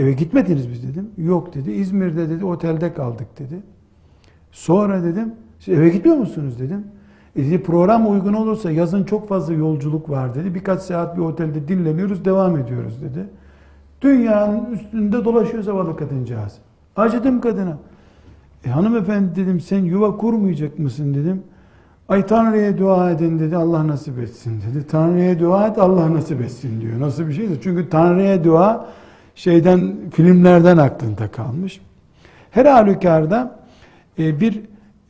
[0.00, 1.10] Eve gitmediniz biz dedim.
[1.18, 1.70] Yok dedi.
[1.70, 3.62] İzmir'de dedi otelde kaldık dedi.
[4.52, 6.84] Sonra dedim siz eve gitmiyor musunuz dedim.
[7.36, 10.54] E dedi, program uygun olursa yazın çok fazla yolculuk var dedi.
[10.54, 13.26] Birkaç saat bir otelde dinleniyoruz devam ediyoruz dedi.
[14.00, 16.52] Dünyanın üstünde dolaşıyor zavallı kadıncağız.
[16.96, 17.78] Acıdım kadına.
[18.64, 21.42] E hanımefendi dedim sen yuva kurmayacak mısın dedim.
[22.08, 24.86] Ay Tanrı'ya dua edin dedi Allah nasip etsin dedi.
[24.86, 27.00] Tanrı'ya dua et Allah nasip etsin diyor.
[27.00, 27.60] Nasıl bir şeydir?
[27.62, 28.86] Çünkü Tanrı'ya dua
[29.34, 31.80] şeyden filmlerden aklında kalmış.
[32.50, 33.60] Her halükarda
[34.18, 34.60] e, bir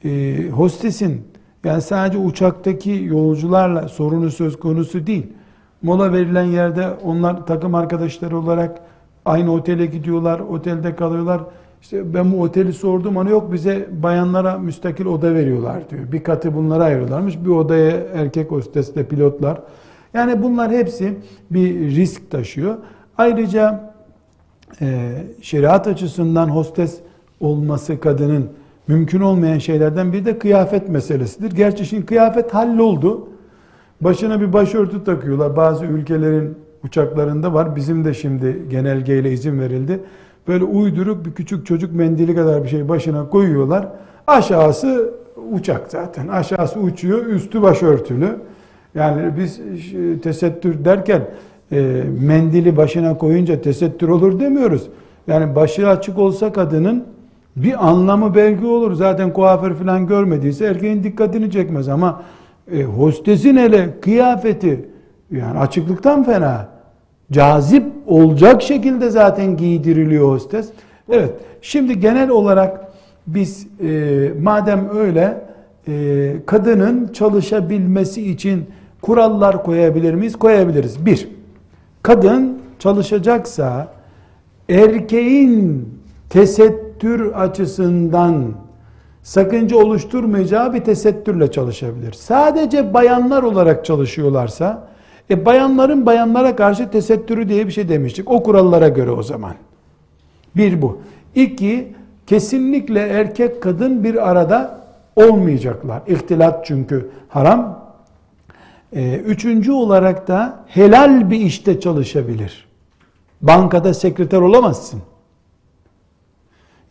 [0.05, 1.25] e, hostesin
[1.65, 5.27] yani sadece uçaktaki yolcularla sorunu söz konusu değil.
[5.83, 8.81] Mola verilen yerde onlar takım arkadaşları olarak
[9.25, 11.41] aynı otele gidiyorlar, otelde kalıyorlar.
[11.83, 16.13] İşte ben bu oteli sordum ama yok bize bayanlara müstakil oda veriyorlar diyor.
[16.13, 17.45] Bir katı bunlara ayırıyorlarmış.
[17.45, 19.59] Bir odaya erkek hostesle pilotlar.
[20.15, 21.19] Yani bunlar hepsi
[21.51, 22.77] bir risk taşıyor.
[23.19, 23.93] Ayrıca
[24.81, 25.11] e,
[25.43, 26.99] şeriat açısından hostes
[27.41, 28.51] olması kadının
[28.89, 31.51] mümkün olmayan şeylerden biri de kıyafet meselesidir.
[31.51, 33.29] Gerçi şimdi kıyafet halloldu.
[34.01, 35.57] Başına bir başörtü takıyorlar.
[35.57, 37.77] Bazı ülkelerin uçaklarında var.
[37.77, 40.01] Bizim de şimdi genelgeyle izin verildi.
[40.49, 43.89] Böyle uyduruk bir küçük çocuk mendili kadar bir şey başına koyuyorlar.
[44.27, 45.15] Aşağısı
[45.53, 46.29] uçak zaten.
[46.29, 48.37] Aşağısı uçuyor, üstü başörtülü.
[48.95, 49.61] Yani biz
[50.23, 51.23] tesettür derken
[51.73, 54.89] e, mendili başına koyunca tesettür olur demiyoruz.
[55.27, 57.05] Yani başı açık olsa kadının
[57.57, 58.95] bir anlamı belki olur.
[58.95, 62.23] Zaten kuaför falan görmediyse erkeğin dikkatini çekmez ama
[62.73, 64.89] e, hostesin hele kıyafeti
[65.31, 66.69] yani açıklıktan fena.
[67.33, 70.69] Cazip olacak şekilde zaten giydiriliyor hostes.
[71.11, 71.31] Evet.
[71.63, 72.81] Şimdi genel olarak
[73.27, 75.41] biz e, madem öyle
[75.89, 78.67] e, kadının çalışabilmesi için
[79.03, 80.37] kurallar koyabilir miyiz?
[80.37, 81.07] Koyabiliriz.
[81.07, 81.29] Bir,
[82.03, 83.89] kadın çalışacaksa
[84.69, 85.89] erkeğin
[86.31, 88.45] tesettür açısından
[89.23, 92.13] sakınca oluşturmayacağı bir tesettürle çalışabilir.
[92.13, 94.89] Sadece bayanlar olarak çalışıyorlarsa
[95.31, 98.31] e bayanların bayanlara karşı tesettürü diye bir şey demiştik.
[98.31, 99.55] O kurallara göre o zaman.
[100.57, 101.01] Bir bu.
[101.35, 101.95] İki,
[102.27, 104.81] kesinlikle erkek kadın bir arada
[105.17, 106.03] olmayacaklar.
[106.07, 107.81] İhtilat çünkü haram.
[108.93, 112.69] Ee, üçüncü olarak da helal bir işte çalışabilir.
[113.43, 115.03] Bankada sekreter olamazsın.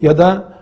[0.01, 0.53] Ya da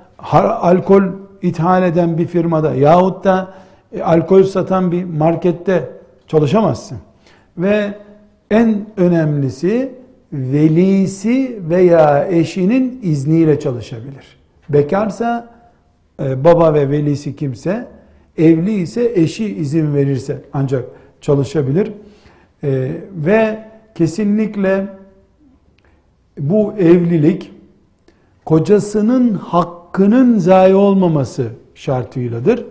[0.61, 1.03] alkol
[1.41, 3.53] ithal eden bir firmada yahut da
[3.93, 5.89] e, alkol satan bir markette
[6.27, 6.97] çalışamazsın.
[7.57, 7.93] Ve
[8.51, 9.91] en önemlisi
[10.33, 14.37] velisi veya eşinin izniyle çalışabilir.
[14.69, 15.49] Bekarsa
[16.23, 17.87] e, baba ve velisi kimse,
[18.37, 20.85] evli ise eşi izin verirse ancak
[21.21, 21.91] çalışabilir.
[22.63, 23.59] E, ve
[23.95, 24.87] kesinlikle
[26.39, 27.51] bu evlilik
[28.45, 29.33] kocasının
[29.87, 32.65] hakkının zayi olmaması şartıyladır.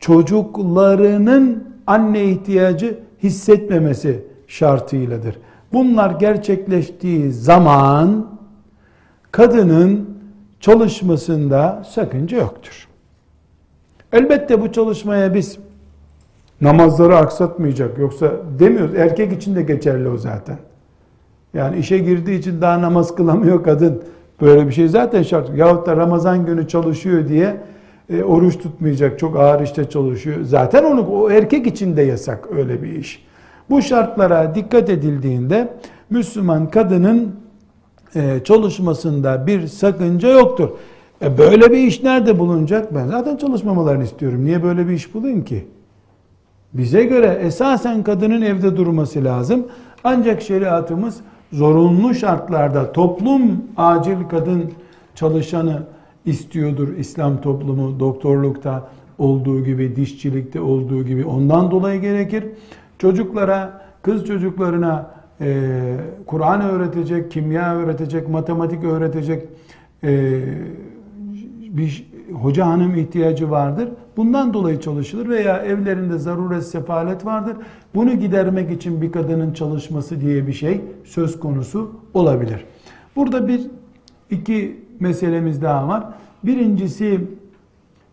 [0.00, 5.38] Çocuklarının anne ihtiyacı hissetmemesi şartıyladır.
[5.72, 8.26] Bunlar gerçekleştiği zaman
[9.32, 10.18] kadının
[10.60, 12.88] çalışmasında sakınca yoktur.
[14.12, 15.58] Elbette bu çalışmaya biz
[16.60, 18.94] namazları aksatmayacak yoksa demiyoruz.
[18.94, 20.58] Erkek için de geçerli o zaten.
[21.54, 24.02] Yani işe girdiği için daha namaz kılamıyor kadın.
[24.40, 25.50] Böyle bir şey zaten şart.
[25.56, 27.56] Yahut da Ramazan günü çalışıyor diye
[28.10, 30.36] e, oruç tutmayacak, çok ağır işte çalışıyor.
[30.42, 33.26] Zaten onu o erkek için de yasak öyle bir iş.
[33.70, 35.74] Bu şartlara dikkat edildiğinde
[36.10, 37.34] Müslüman kadının
[38.14, 40.68] e, çalışmasında bir sakınca yoktur.
[41.22, 42.94] E böyle bir iş nerede bulunacak?
[42.94, 44.44] Ben zaten çalışmamalarını istiyorum.
[44.44, 45.66] Niye böyle bir iş bulayım ki?
[46.72, 49.66] Bize göre esasen kadının evde durması lazım.
[50.04, 51.16] Ancak şeriatımız
[51.52, 54.72] zorunlu şartlarda toplum acil kadın
[55.14, 55.82] çalışanı
[56.26, 62.44] istiyordur İslam toplumu doktorlukta olduğu gibi dişçilikte olduğu gibi ondan dolayı gerekir.
[62.98, 65.10] Çocuklara kız çocuklarına
[65.40, 69.42] e, Kur'an öğretecek, kimya öğretecek, matematik öğretecek
[70.04, 70.40] e,
[71.70, 73.88] bir hoca hanım ihtiyacı vardır.
[74.16, 77.56] Bundan dolayı çalışılır veya evlerinde zaruret sefalet vardır.
[77.94, 82.64] Bunu gidermek için bir kadının çalışması diye bir şey söz konusu olabilir.
[83.16, 83.60] Burada bir
[84.30, 86.04] iki meselemiz daha var.
[86.44, 87.20] Birincisi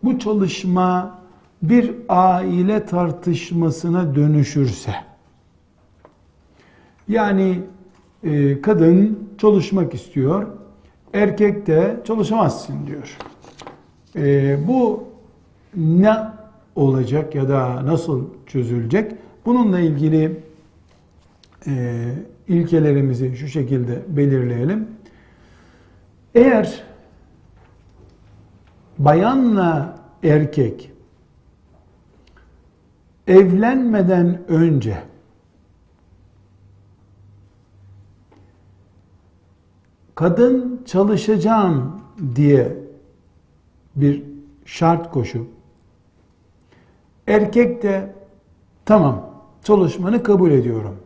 [0.02, 1.18] bu çalışma
[1.62, 4.94] bir aile tartışmasına dönüşürse
[7.08, 7.60] yani
[8.24, 10.46] e, kadın çalışmak istiyor,
[11.14, 13.16] erkek de çalışamazsın diyor.
[14.16, 15.08] E, bu
[15.76, 16.16] ne
[16.76, 19.12] olacak ya da nasıl çözülecek?
[19.46, 20.40] Bununla ilgili
[21.66, 22.04] e,
[22.48, 24.88] ilkelerimizi şu şekilde belirleyelim.
[26.34, 26.82] Eğer
[28.98, 30.92] bayanla erkek
[33.26, 34.98] evlenmeden önce
[40.14, 42.00] kadın çalışacağım
[42.36, 42.87] diye
[44.00, 44.22] bir
[44.64, 45.46] şart koşup
[47.26, 48.12] erkek de
[48.84, 49.30] tamam
[49.64, 50.96] çalışmanı kabul ediyorum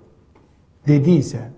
[0.87, 1.50] dediyse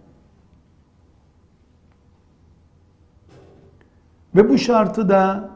[4.34, 5.50] ve bu şartı da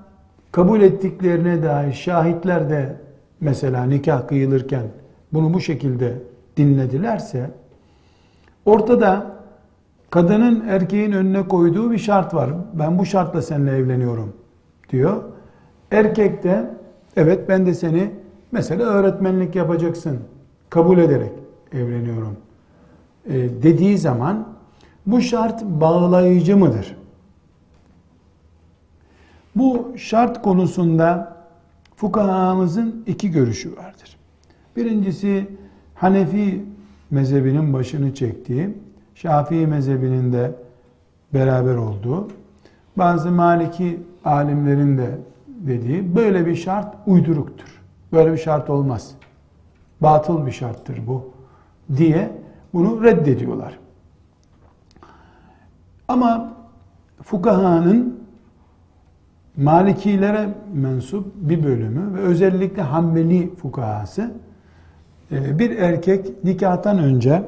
[0.52, 2.96] kabul ettiklerine dair şahitler de
[3.40, 4.84] mesela nikah kıyılırken
[5.32, 6.22] bunu bu şekilde
[6.56, 7.50] dinledilerse
[8.64, 9.38] ortada
[10.10, 12.50] kadının erkeğin önüne koyduğu bir şart var.
[12.72, 14.32] Ben bu şartla seninle evleniyorum
[14.90, 15.22] diyor.
[15.90, 16.70] Erkek de
[17.16, 18.10] evet ben de seni
[18.52, 20.18] mesela öğretmenlik yapacaksın
[20.70, 21.32] kabul ederek
[21.72, 22.36] evleniyorum
[23.26, 24.48] e, dediği zaman
[25.06, 26.96] bu şart bağlayıcı mıdır?
[29.56, 31.36] Bu şart konusunda
[31.96, 34.16] fukahamızın iki görüşü vardır.
[34.76, 35.48] Birincisi
[35.94, 36.64] Hanefi
[37.10, 38.74] mezhebinin başını çektiği,
[39.14, 40.52] Şafii mezhebinin de
[41.34, 42.28] beraber olduğu,
[42.96, 45.18] bazı Maliki alimlerin de
[45.66, 47.82] dediği böyle bir şart uyduruktur.
[48.12, 49.14] Böyle bir şart olmaz.
[50.00, 51.30] Batıl bir şarttır bu
[51.96, 52.30] diye
[52.74, 53.78] bunu reddediyorlar.
[56.08, 56.52] Ama
[57.22, 58.18] fukahanın
[59.56, 64.32] Malikilere mensup bir bölümü ve özellikle Hanbeli fukahası
[65.32, 67.42] e, bir erkek nikahtan önce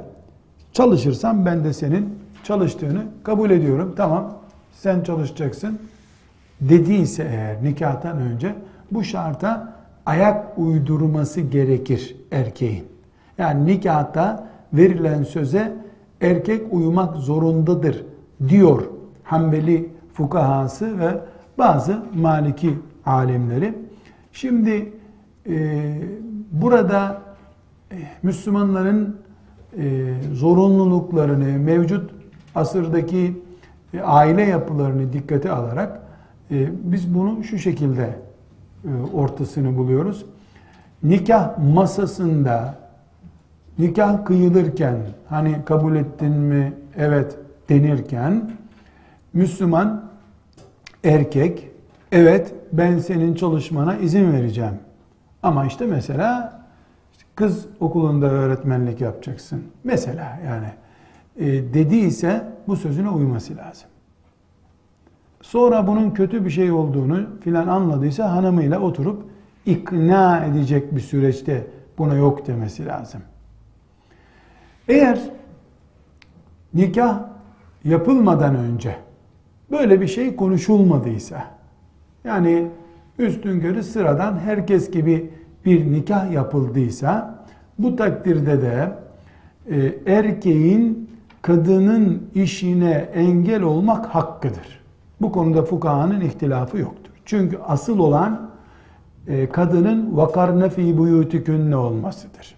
[0.73, 3.95] çalışırsam ben de senin çalıştığını kabul ediyorum.
[3.97, 4.39] Tamam
[4.73, 5.79] sen çalışacaksın
[6.61, 8.55] dediyse eğer nikahtan önce
[8.91, 9.73] bu şarta
[10.07, 12.85] ayak uydurması gerekir erkeğin.
[13.39, 15.73] Yani nikahta verilen söze
[16.21, 18.05] erkek uymak zorundadır
[18.49, 18.83] diyor
[19.25, 21.19] Hanbeli fukahası ve
[21.59, 23.75] bazı Maliki alimleri.
[24.33, 24.93] Şimdi
[25.49, 25.93] e,
[26.53, 27.23] burada
[27.93, 29.17] e, Müslümanların
[29.79, 32.11] e, zorunluluklarını, mevcut
[32.55, 33.43] asırdaki
[33.95, 36.01] e, aile yapılarını dikkate alarak
[36.83, 38.19] biz bunu şu şekilde
[38.85, 40.25] e, ortasını buluyoruz.
[41.03, 42.75] Nikah masasında
[43.79, 44.97] nikah kıyılırken
[45.29, 47.37] hani kabul ettin mi evet
[47.69, 48.51] denirken
[49.33, 50.05] Müslüman
[51.05, 51.71] erkek
[52.13, 54.75] evet ben senin çalışmana izin vereceğim.
[55.43, 56.61] Ama işte mesela
[57.35, 59.63] kız okulunda öğretmenlik yapacaksın.
[59.85, 60.69] Mesela yani
[61.37, 63.89] e, dediyse bu sözüne uyması lazım.
[65.51, 69.23] Sonra bunun kötü bir şey olduğunu filan anladıysa hanımıyla oturup
[69.67, 71.67] ikna edecek bir süreçte
[71.99, 73.21] buna yok demesi lazım.
[74.89, 75.19] Eğer
[76.75, 77.21] nikah
[77.85, 78.97] yapılmadan önce
[79.71, 81.45] böyle bir şey konuşulmadıysa
[82.25, 82.67] yani
[83.19, 85.31] üstün körü sıradan herkes gibi
[85.65, 87.45] bir nikah yapıldıysa
[87.79, 88.93] bu takdirde de
[89.71, 91.11] e, erkeğin
[91.43, 94.80] kadının işine engel olmak hakkıdır.
[95.21, 97.13] Bu konuda fukahanın ihtilafı yoktur.
[97.25, 98.51] Çünkü asıl olan
[99.27, 102.55] e, kadının vakarne fi buyutikünne olmasıdır.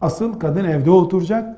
[0.00, 1.56] Asıl kadın evde oturacak.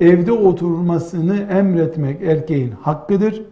[0.00, 3.42] Evde oturmasını emretmek erkeğin hakkıdır.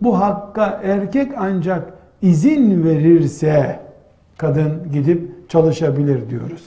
[0.00, 1.92] Bu hakka erkek ancak
[2.22, 3.80] izin verirse
[4.38, 6.64] kadın gidip çalışabilir diyoruz.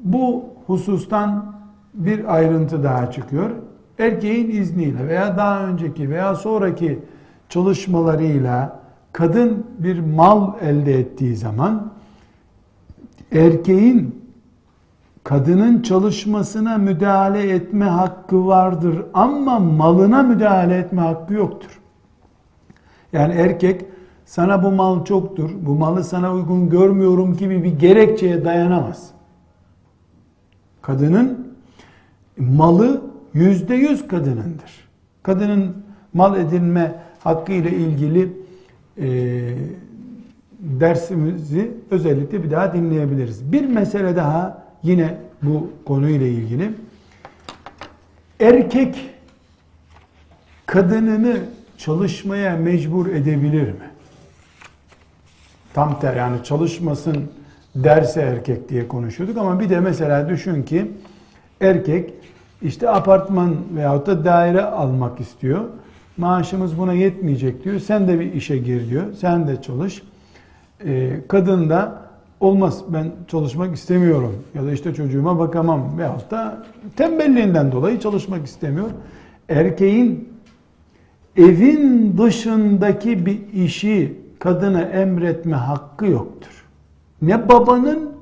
[0.00, 1.54] Bu husustan
[1.94, 3.50] bir ayrıntı daha çıkıyor.
[3.98, 6.98] Erkeğin izniyle veya daha önceki veya sonraki
[7.48, 8.80] çalışmalarıyla
[9.12, 11.92] kadın bir mal elde ettiği zaman
[13.32, 14.18] erkeğin
[15.24, 21.80] kadının çalışmasına müdahale etme hakkı vardır ama malına müdahale etme hakkı yoktur.
[23.12, 23.84] Yani erkek
[24.24, 29.10] sana bu mal çoktur, bu malı sana uygun görmüyorum gibi bir gerekçeye dayanamaz.
[30.82, 31.54] Kadının
[32.38, 34.88] malı yüzde yüz kadınındır.
[35.22, 35.76] Kadının
[36.14, 38.32] mal edinme hakkı ile ilgili
[38.98, 39.08] e,
[40.60, 43.52] dersimizi özellikle bir daha dinleyebiliriz.
[43.52, 46.70] Bir mesele daha yine bu konuyla ilgili.
[48.40, 49.10] Erkek
[50.66, 51.36] kadınını
[51.78, 53.90] çalışmaya mecbur edebilir mi?
[55.74, 57.30] Tam ter yani çalışmasın
[57.74, 60.92] derse erkek diye konuşuyorduk ama bir de mesela düşün ki
[61.60, 62.14] erkek
[62.62, 65.64] işte apartman veyahut da daire almak istiyor.
[66.16, 67.80] Maaşımız buna yetmeyecek diyor.
[67.80, 69.04] Sen de bir işe gir diyor.
[69.20, 70.02] Sen de çalış.
[70.84, 72.02] Ee, kadın da
[72.40, 78.90] olmaz ben çalışmak istemiyorum ya da işte çocuğuma bakamam veyahut da tembelliğinden dolayı çalışmak istemiyor.
[79.48, 80.28] Erkeğin
[81.36, 86.64] evin dışındaki bir işi kadına emretme hakkı yoktur.
[87.22, 88.12] Ne babanın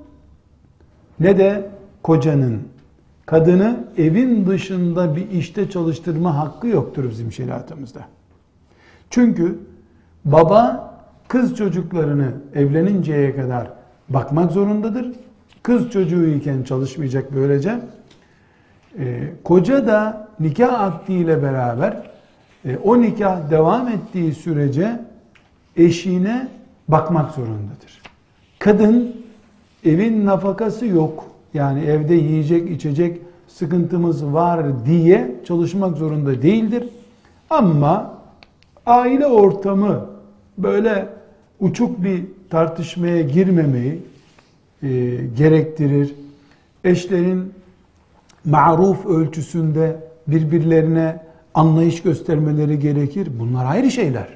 [1.20, 1.70] ne de
[2.02, 2.62] kocanın
[3.26, 8.00] kadını evin dışında bir işte çalıştırma hakkı yoktur bizim şeriatımızda.
[9.10, 9.58] Çünkü
[10.24, 10.94] baba
[11.28, 13.70] kız çocuklarını evleninceye kadar
[14.08, 15.12] bakmak zorundadır.
[15.62, 17.80] Kız çocuğu iken çalışmayacak böylece.
[18.98, 22.02] E, koca da nikah akdiyle beraber
[22.64, 25.00] e, o nikah devam ettiği sürece
[25.76, 26.48] eşine
[26.88, 28.02] bakmak zorundadır.
[28.58, 29.16] Kadın
[29.84, 31.35] evin nafakası yok.
[31.56, 36.88] Yani evde yiyecek içecek sıkıntımız var diye çalışmak zorunda değildir.
[37.50, 38.14] Ama
[38.86, 40.06] aile ortamı
[40.58, 41.08] böyle
[41.60, 44.02] uçuk bir tartışmaya girmemeyi
[44.82, 44.88] e,
[45.36, 46.14] gerektirir.
[46.84, 47.52] Eşlerin
[48.44, 49.96] maruf ölçüsünde
[50.26, 51.22] birbirlerine
[51.54, 53.28] anlayış göstermeleri gerekir.
[53.38, 54.28] Bunlar ayrı şeyler.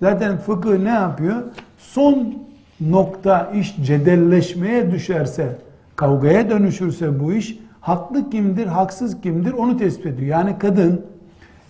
[0.00, 1.42] Zaten fıkıh ne yapıyor?
[1.78, 2.34] Son
[2.80, 5.58] nokta iş cedelleşmeye düşerse,
[5.96, 10.28] kavgaya dönüşürse bu iş haklı kimdir, haksız kimdir onu tespit ediyor.
[10.28, 11.02] Yani kadın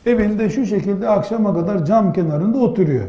[0.06, 3.04] evinde şu şekilde akşama kadar cam kenarında oturuyor.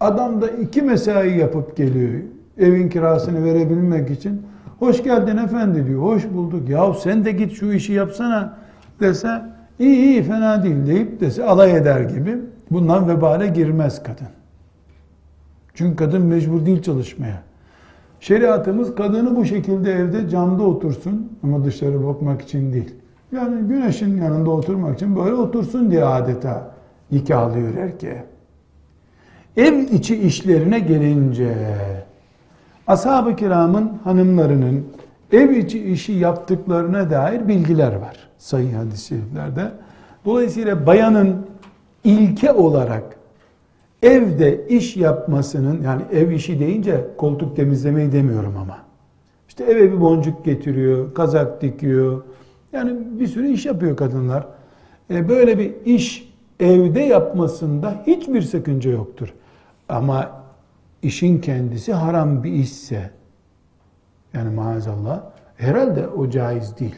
[0.00, 2.22] Adam da iki mesai yapıp geliyor
[2.58, 4.42] evin kirasını verebilmek için.
[4.78, 6.02] Hoş geldin efendi diyor.
[6.02, 6.68] Hoş bulduk.
[6.68, 8.58] Ya sen de git şu işi yapsana
[9.00, 9.42] dese
[9.78, 12.38] iyi iyi fena değil deyip dese alay eder gibi.
[12.70, 14.28] Bundan vebale girmez kadın.
[15.74, 17.42] Çünkü kadın mecbur değil çalışmaya.
[18.20, 22.94] Şeriatımız kadını bu şekilde evde camda otursun ama dışarı bakmak için değil.
[23.32, 26.74] Yani güneşin yanında oturmak için böyle otursun diye adeta
[27.12, 28.24] nikahlıyor erkeğe.
[29.56, 31.54] Ev içi işlerine gelince
[32.86, 34.84] ashab-ı kiramın hanımlarının
[35.32, 39.70] ev içi işi yaptıklarına dair bilgiler var sayı hadislerde.
[40.24, 41.46] Dolayısıyla bayanın
[42.04, 43.19] ilke olarak
[44.02, 48.78] evde iş yapmasının yani ev işi deyince koltuk temizlemeyi demiyorum ama.
[49.48, 52.22] İşte eve bir boncuk getiriyor, kazak dikiyor.
[52.72, 54.46] Yani bir sürü iş yapıyor kadınlar.
[55.10, 59.34] E böyle bir iş evde yapmasında hiçbir sakınca yoktur.
[59.88, 60.42] Ama
[61.02, 63.10] işin kendisi haram bir işse
[64.34, 65.22] yani maazallah
[65.56, 66.96] herhalde o caiz değil.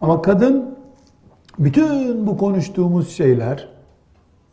[0.00, 0.74] Ama kadın
[1.58, 3.68] bütün bu konuştuğumuz şeyler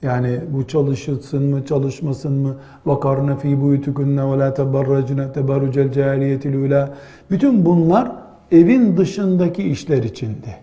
[0.02, 2.56] yani bu çalışılsın mı, çalışmasın mı?
[2.86, 6.88] وَقَرْنَ ف۪ي بُيُتُكُنَّ وَلَا تَبَرَّجْنَ تَبَرُّجَ الْجَارِيَةِ الْعُولَى
[7.30, 8.12] Bütün bunlar
[8.52, 10.56] evin dışındaki işler içinde.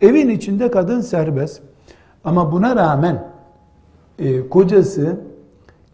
[0.00, 1.62] Evin içinde kadın serbest.
[2.24, 3.28] Ama buna rağmen
[4.18, 5.20] e, kocası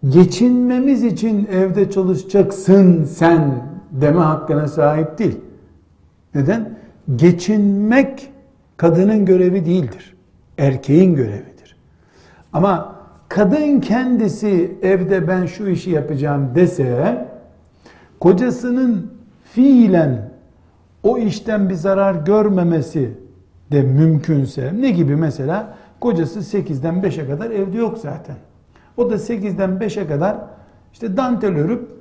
[0.09, 5.41] geçinmemiz için evde çalışacaksın sen deme hakkına sahip değil.
[6.35, 6.79] Neden?
[7.17, 8.29] Geçinmek
[8.77, 10.17] kadının görevi değildir.
[10.59, 11.48] Erkeğin görevidir.
[12.54, 12.96] Ama
[13.30, 17.28] kadın kendisi evde ben şu işi yapacağım dese
[18.20, 20.32] kocasının fiilen
[21.04, 23.12] o işten bir zarar görmemesi
[23.72, 28.36] de mümkünse ne gibi mesela kocası 8'den 5'e kadar evde yok zaten.
[28.98, 30.38] O da 8'den 5'e kadar
[30.94, 31.92] işte dantel örüp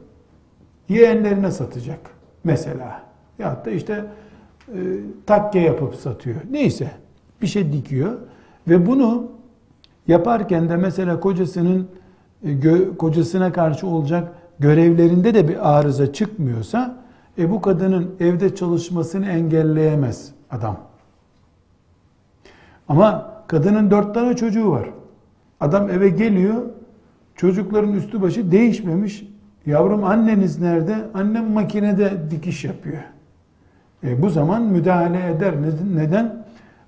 [0.88, 2.00] yeğenlerine satacak
[2.44, 3.02] mesela.
[3.38, 4.04] Ya da işte
[4.68, 4.78] e,
[5.26, 6.36] takke yapıp satıyor.
[6.50, 6.90] Neyse
[7.42, 8.12] bir şey dikiyor
[8.68, 9.37] ve bunu
[10.08, 11.88] yaparken de mesela kocasının
[12.44, 16.96] e, kocasına karşı olacak görevlerinde de bir arıza çıkmıyorsa
[17.38, 20.76] e bu kadının evde çalışmasını engelleyemez adam.
[22.88, 24.90] Ama kadının dört tane çocuğu var.
[25.60, 26.62] Adam eve geliyor,
[27.34, 29.24] çocukların üstü başı değişmemiş.
[29.66, 30.96] Yavrum anneniz nerede?
[31.14, 33.02] Annem makinede dikiş yapıyor.
[34.04, 35.54] E bu zaman müdahale eder.
[35.94, 36.37] Neden?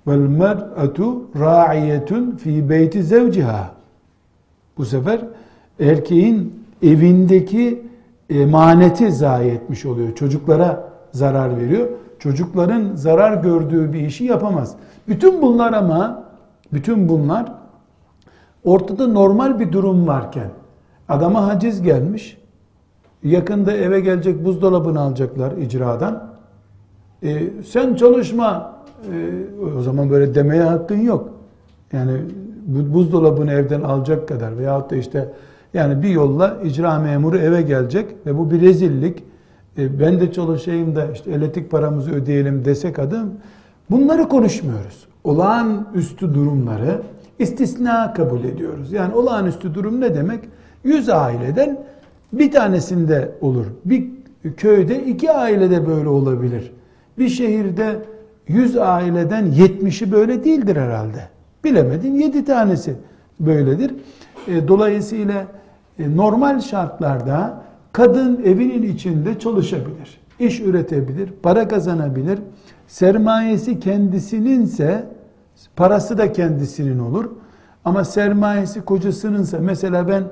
[0.07, 3.71] Vel mer'atu ra'iyetun fi beyti zevciha.
[4.77, 5.19] Bu sefer
[5.79, 7.83] erkeğin evindeki
[8.29, 10.15] emaneti zayi etmiş oluyor.
[10.15, 11.87] Çocuklara zarar veriyor.
[12.19, 14.75] Çocukların zarar gördüğü bir işi yapamaz.
[15.07, 16.23] Bütün bunlar ama
[16.73, 17.53] bütün bunlar
[18.63, 20.49] ortada normal bir durum varken
[21.09, 22.37] adama haciz gelmiş.
[23.23, 26.23] Yakında eve gelecek buzdolabını alacaklar icradan.
[27.23, 28.75] E, sen çalışma
[29.13, 31.29] e, o zaman böyle demeye hakkın yok.
[31.93, 32.11] Yani
[32.67, 35.29] buzdolabını evden alacak kadar veyahut da işte
[35.73, 39.23] yani bir yolla icra memuru eve gelecek ve bu bir rezillik.
[39.77, 43.29] E, ben de çalışayım da işte elektrik paramızı ödeyelim desek adam
[43.89, 45.07] bunları konuşmuyoruz.
[45.23, 47.01] Olağanüstü durumları
[47.39, 48.91] istisna kabul ediyoruz.
[48.91, 50.39] Yani olağanüstü durum ne demek?
[50.83, 51.79] Yüz aileden
[52.33, 53.65] bir tanesinde olur.
[53.85, 54.07] Bir
[54.57, 56.71] köyde iki ailede böyle olabilir.
[57.17, 57.95] Bir şehirde
[58.53, 61.29] yüz aileden yetmişi böyle değildir herhalde.
[61.63, 62.95] Bilemedin yedi tanesi
[63.39, 63.95] böyledir.
[64.47, 65.47] E, dolayısıyla
[65.99, 70.21] e, normal şartlarda kadın evinin içinde çalışabilir.
[70.39, 72.39] iş üretebilir, para kazanabilir.
[72.87, 75.05] Sermayesi kendisininse
[75.75, 77.29] parası da kendisinin olur.
[77.85, 80.23] Ama sermayesi kocasınınsa mesela ben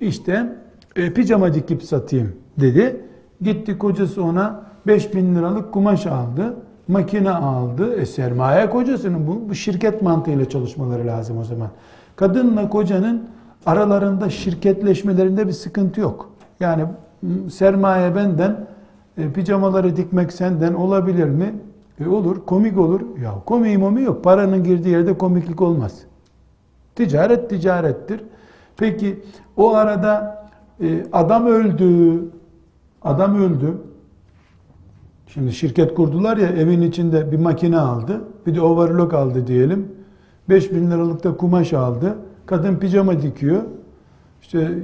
[0.00, 0.52] işte
[0.96, 3.00] e, pijama dikip satayım dedi.
[3.40, 6.56] Gitti kocası ona 5000 liralık kumaş aldı.
[6.88, 7.94] Makine aldı.
[7.94, 11.68] E sermaye kocasının bu, bu şirket mantığıyla çalışmaları lazım o zaman.
[12.16, 13.28] Kadınla kocanın
[13.66, 16.30] aralarında şirketleşmelerinde bir sıkıntı yok.
[16.60, 16.84] Yani
[17.52, 18.66] sermaye benden,
[19.18, 21.54] e, pijamaları dikmek senden olabilir mi?
[22.00, 23.00] E olur, komik olur.
[23.22, 24.24] Ya komik momi yok.
[24.24, 25.98] Paranın girdiği yerde komiklik olmaz.
[26.94, 28.20] Ticaret ticarettir.
[28.76, 29.22] Peki
[29.56, 30.44] o arada
[30.80, 32.22] e, adam öldü,
[33.02, 33.74] adam öldü.
[35.26, 38.24] Şimdi şirket kurdular ya evin içinde bir makine aldı.
[38.46, 39.88] Bir de overlock aldı diyelim.
[40.48, 42.16] 5 bin liralık da kumaş aldı.
[42.46, 43.62] Kadın pijama dikiyor.
[44.42, 44.78] İşte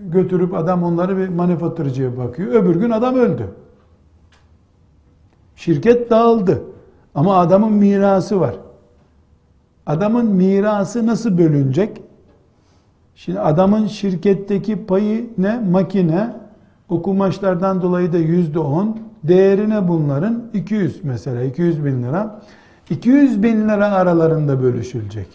[0.00, 2.52] götürüp adam onları bir manifaturacıya bakıyor.
[2.52, 3.48] Öbür gün adam öldü.
[5.56, 6.62] Şirket dağıldı.
[7.14, 8.54] Ama adamın mirası var.
[9.86, 12.02] Adamın mirası nasıl bölünecek?
[13.14, 15.58] Şimdi adamın şirketteki payı ne?
[15.70, 16.36] Makine.
[16.88, 18.98] O kumaşlardan dolayı da yüzde on.
[19.24, 22.40] Değerine bunların 200 mesela 200 bin lira.
[22.90, 25.28] 200 bin lira aralarında bölüşülecek.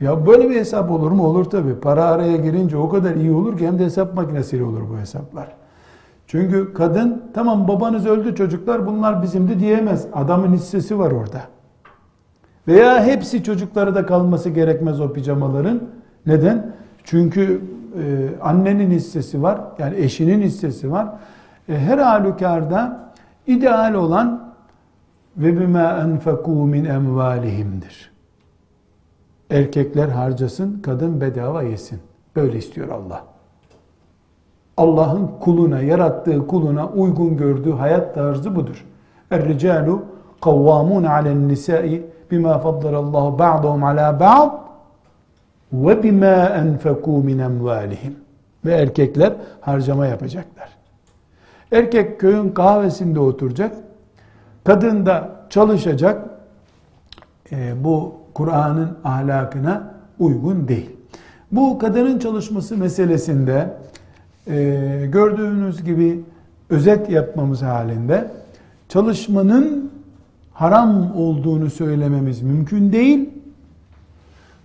[0.00, 1.26] Ya böyle bir hesap olur mu?
[1.26, 1.74] Olur tabi.
[1.74, 5.48] Para araya girince o kadar iyi olur ki hem de hesap makinesiyle olur bu hesaplar.
[6.26, 10.06] Çünkü kadın tamam babanız öldü çocuklar bunlar bizimdi diyemez.
[10.12, 11.40] Adamın hissesi var orada.
[12.68, 15.80] Veya hepsi çocukları da kalması gerekmez o pijamaların.
[16.26, 16.72] Neden?
[17.04, 17.62] Çünkü
[18.42, 19.60] annenin hissesi var.
[19.78, 21.08] Yani eşinin hissesi var.
[21.68, 23.12] E, her halükarda
[23.46, 24.54] ideal olan
[25.36, 28.10] ve bima enfekû min emvalihimdir.
[29.50, 32.00] Erkekler harcasın, kadın bedava yesin.
[32.36, 33.24] Böyle istiyor Allah.
[34.76, 38.86] Allah'ın kuluna, yarattığı kuluna uygun gördüğü hayat tarzı budur.
[39.30, 40.02] Er-ricalu
[40.40, 44.69] kavvamun alen nisai bima faddalallahu ba'dahum ala ba'd
[45.72, 48.14] ve bima enfekû min emvalihim.
[48.64, 50.68] Ve erkekler harcama yapacaklar.
[51.72, 53.76] Erkek köyün kahvesinde oturacak,
[54.64, 56.30] kadın da çalışacak.
[57.52, 60.90] E, bu Kur'an'ın ahlakına uygun değil.
[61.52, 63.76] Bu kadının çalışması meselesinde
[64.46, 66.24] e, gördüğünüz gibi
[66.70, 68.30] özet yapmamız halinde
[68.88, 69.90] çalışmanın
[70.52, 73.30] haram olduğunu söylememiz mümkün değil.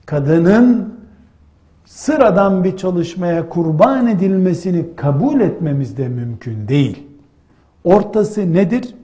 [0.06, 0.95] Kadının
[1.86, 7.04] sıradan bir çalışmaya kurban edilmesini kabul etmemiz de mümkün değil.
[7.84, 8.96] Ortası nedir?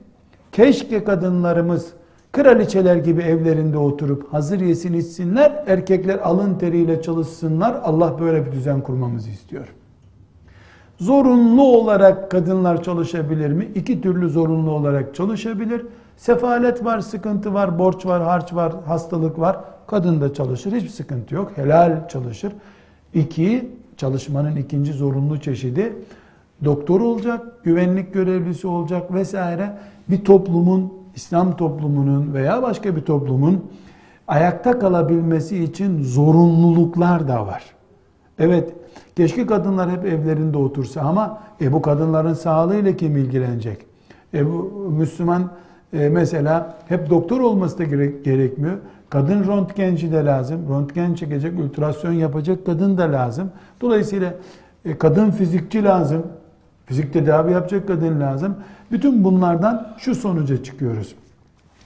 [0.52, 1.94] Keşke kadınlarımız
[2.32, 7.76] kraliçeler gibi evlerinde oturup hazır yesin içsinler, erkekler alın teriyle çalışsınlar.
[7.84, 9.68] Allah böyle bir düzen kurmamızı istiyor.
[10.98, 13.68] Zorunlu olarak kadınlar çalışabilir mi?
[13.76, 15.86] İki türlü zorunlu olarak çalışabilir.
[16.22, 19.60] Sefalet var, sıkıntı var, borç var, harç var, hastalık var.
[19.88, 21.52] Kadın da çalışır, hiçbir sıkıntı yok.
[21.56, 22.54] Helal çalışır.
[23.14, 25.94] İki, çalışmanın ikinci zorunlu çeşidi
[26.66, 29.78] doktor olacak, güvenlik görevlisi olacak vesaire.
[30.10, 33.66] Bir toplumun, İslam toplumunun veya başka bir toplumun
[34.28, 37.64] ayakta kalabilmesi için zorunluluklar da var.
[38.40, 38.74] Evet,
[39.16, 43.86] keşke kadınlar hep evlerinde otursa ama e, bu kadınların sağlığıyla kim ilgilenecek?
[44.34, 44.64] E, bu
[44.98, 45.52] Müslüman
[45.94, 48.78] e, mesela hep doktor olması da gerek, gerekmiyor.
[49.10, 50.62] Kadın röntgenci de lazım.
[50.70, 53.52] Röntgen çekecek, ultrasyon yapacak kadın da lazım.
[53.82, 54.34] Dolayısıyla
[54.86, 56.24] e, kadın fizikçi lazım.
[56.86, 58.56] Fizik tedavi yapacak kadın lazım.
[58.92, 61.16] Bütün bunlardan şu sonuca çıkıyoruz.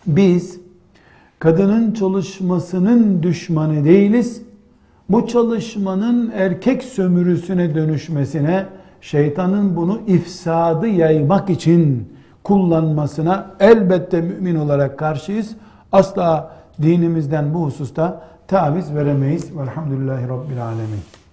[0.08, 0.60] Biz
[1.40, 4.42] kadının çalışmasının düşmanı değiliz.
[5.10, 8.66] Bu çalışmanın erkek sömürüsüne dönüşmesine,
[9.02, 12.08] şeytanın bunu ifsadı yaymak için
[12.46, 15.56] kullanmasına elbette mümin olarak karşıyız.
[15.92, 19.58] Asla dinimizden bu hususta taviz veremeyiz.
[19.58, 21.25] Velhamdülillahi Rabbil Alemin.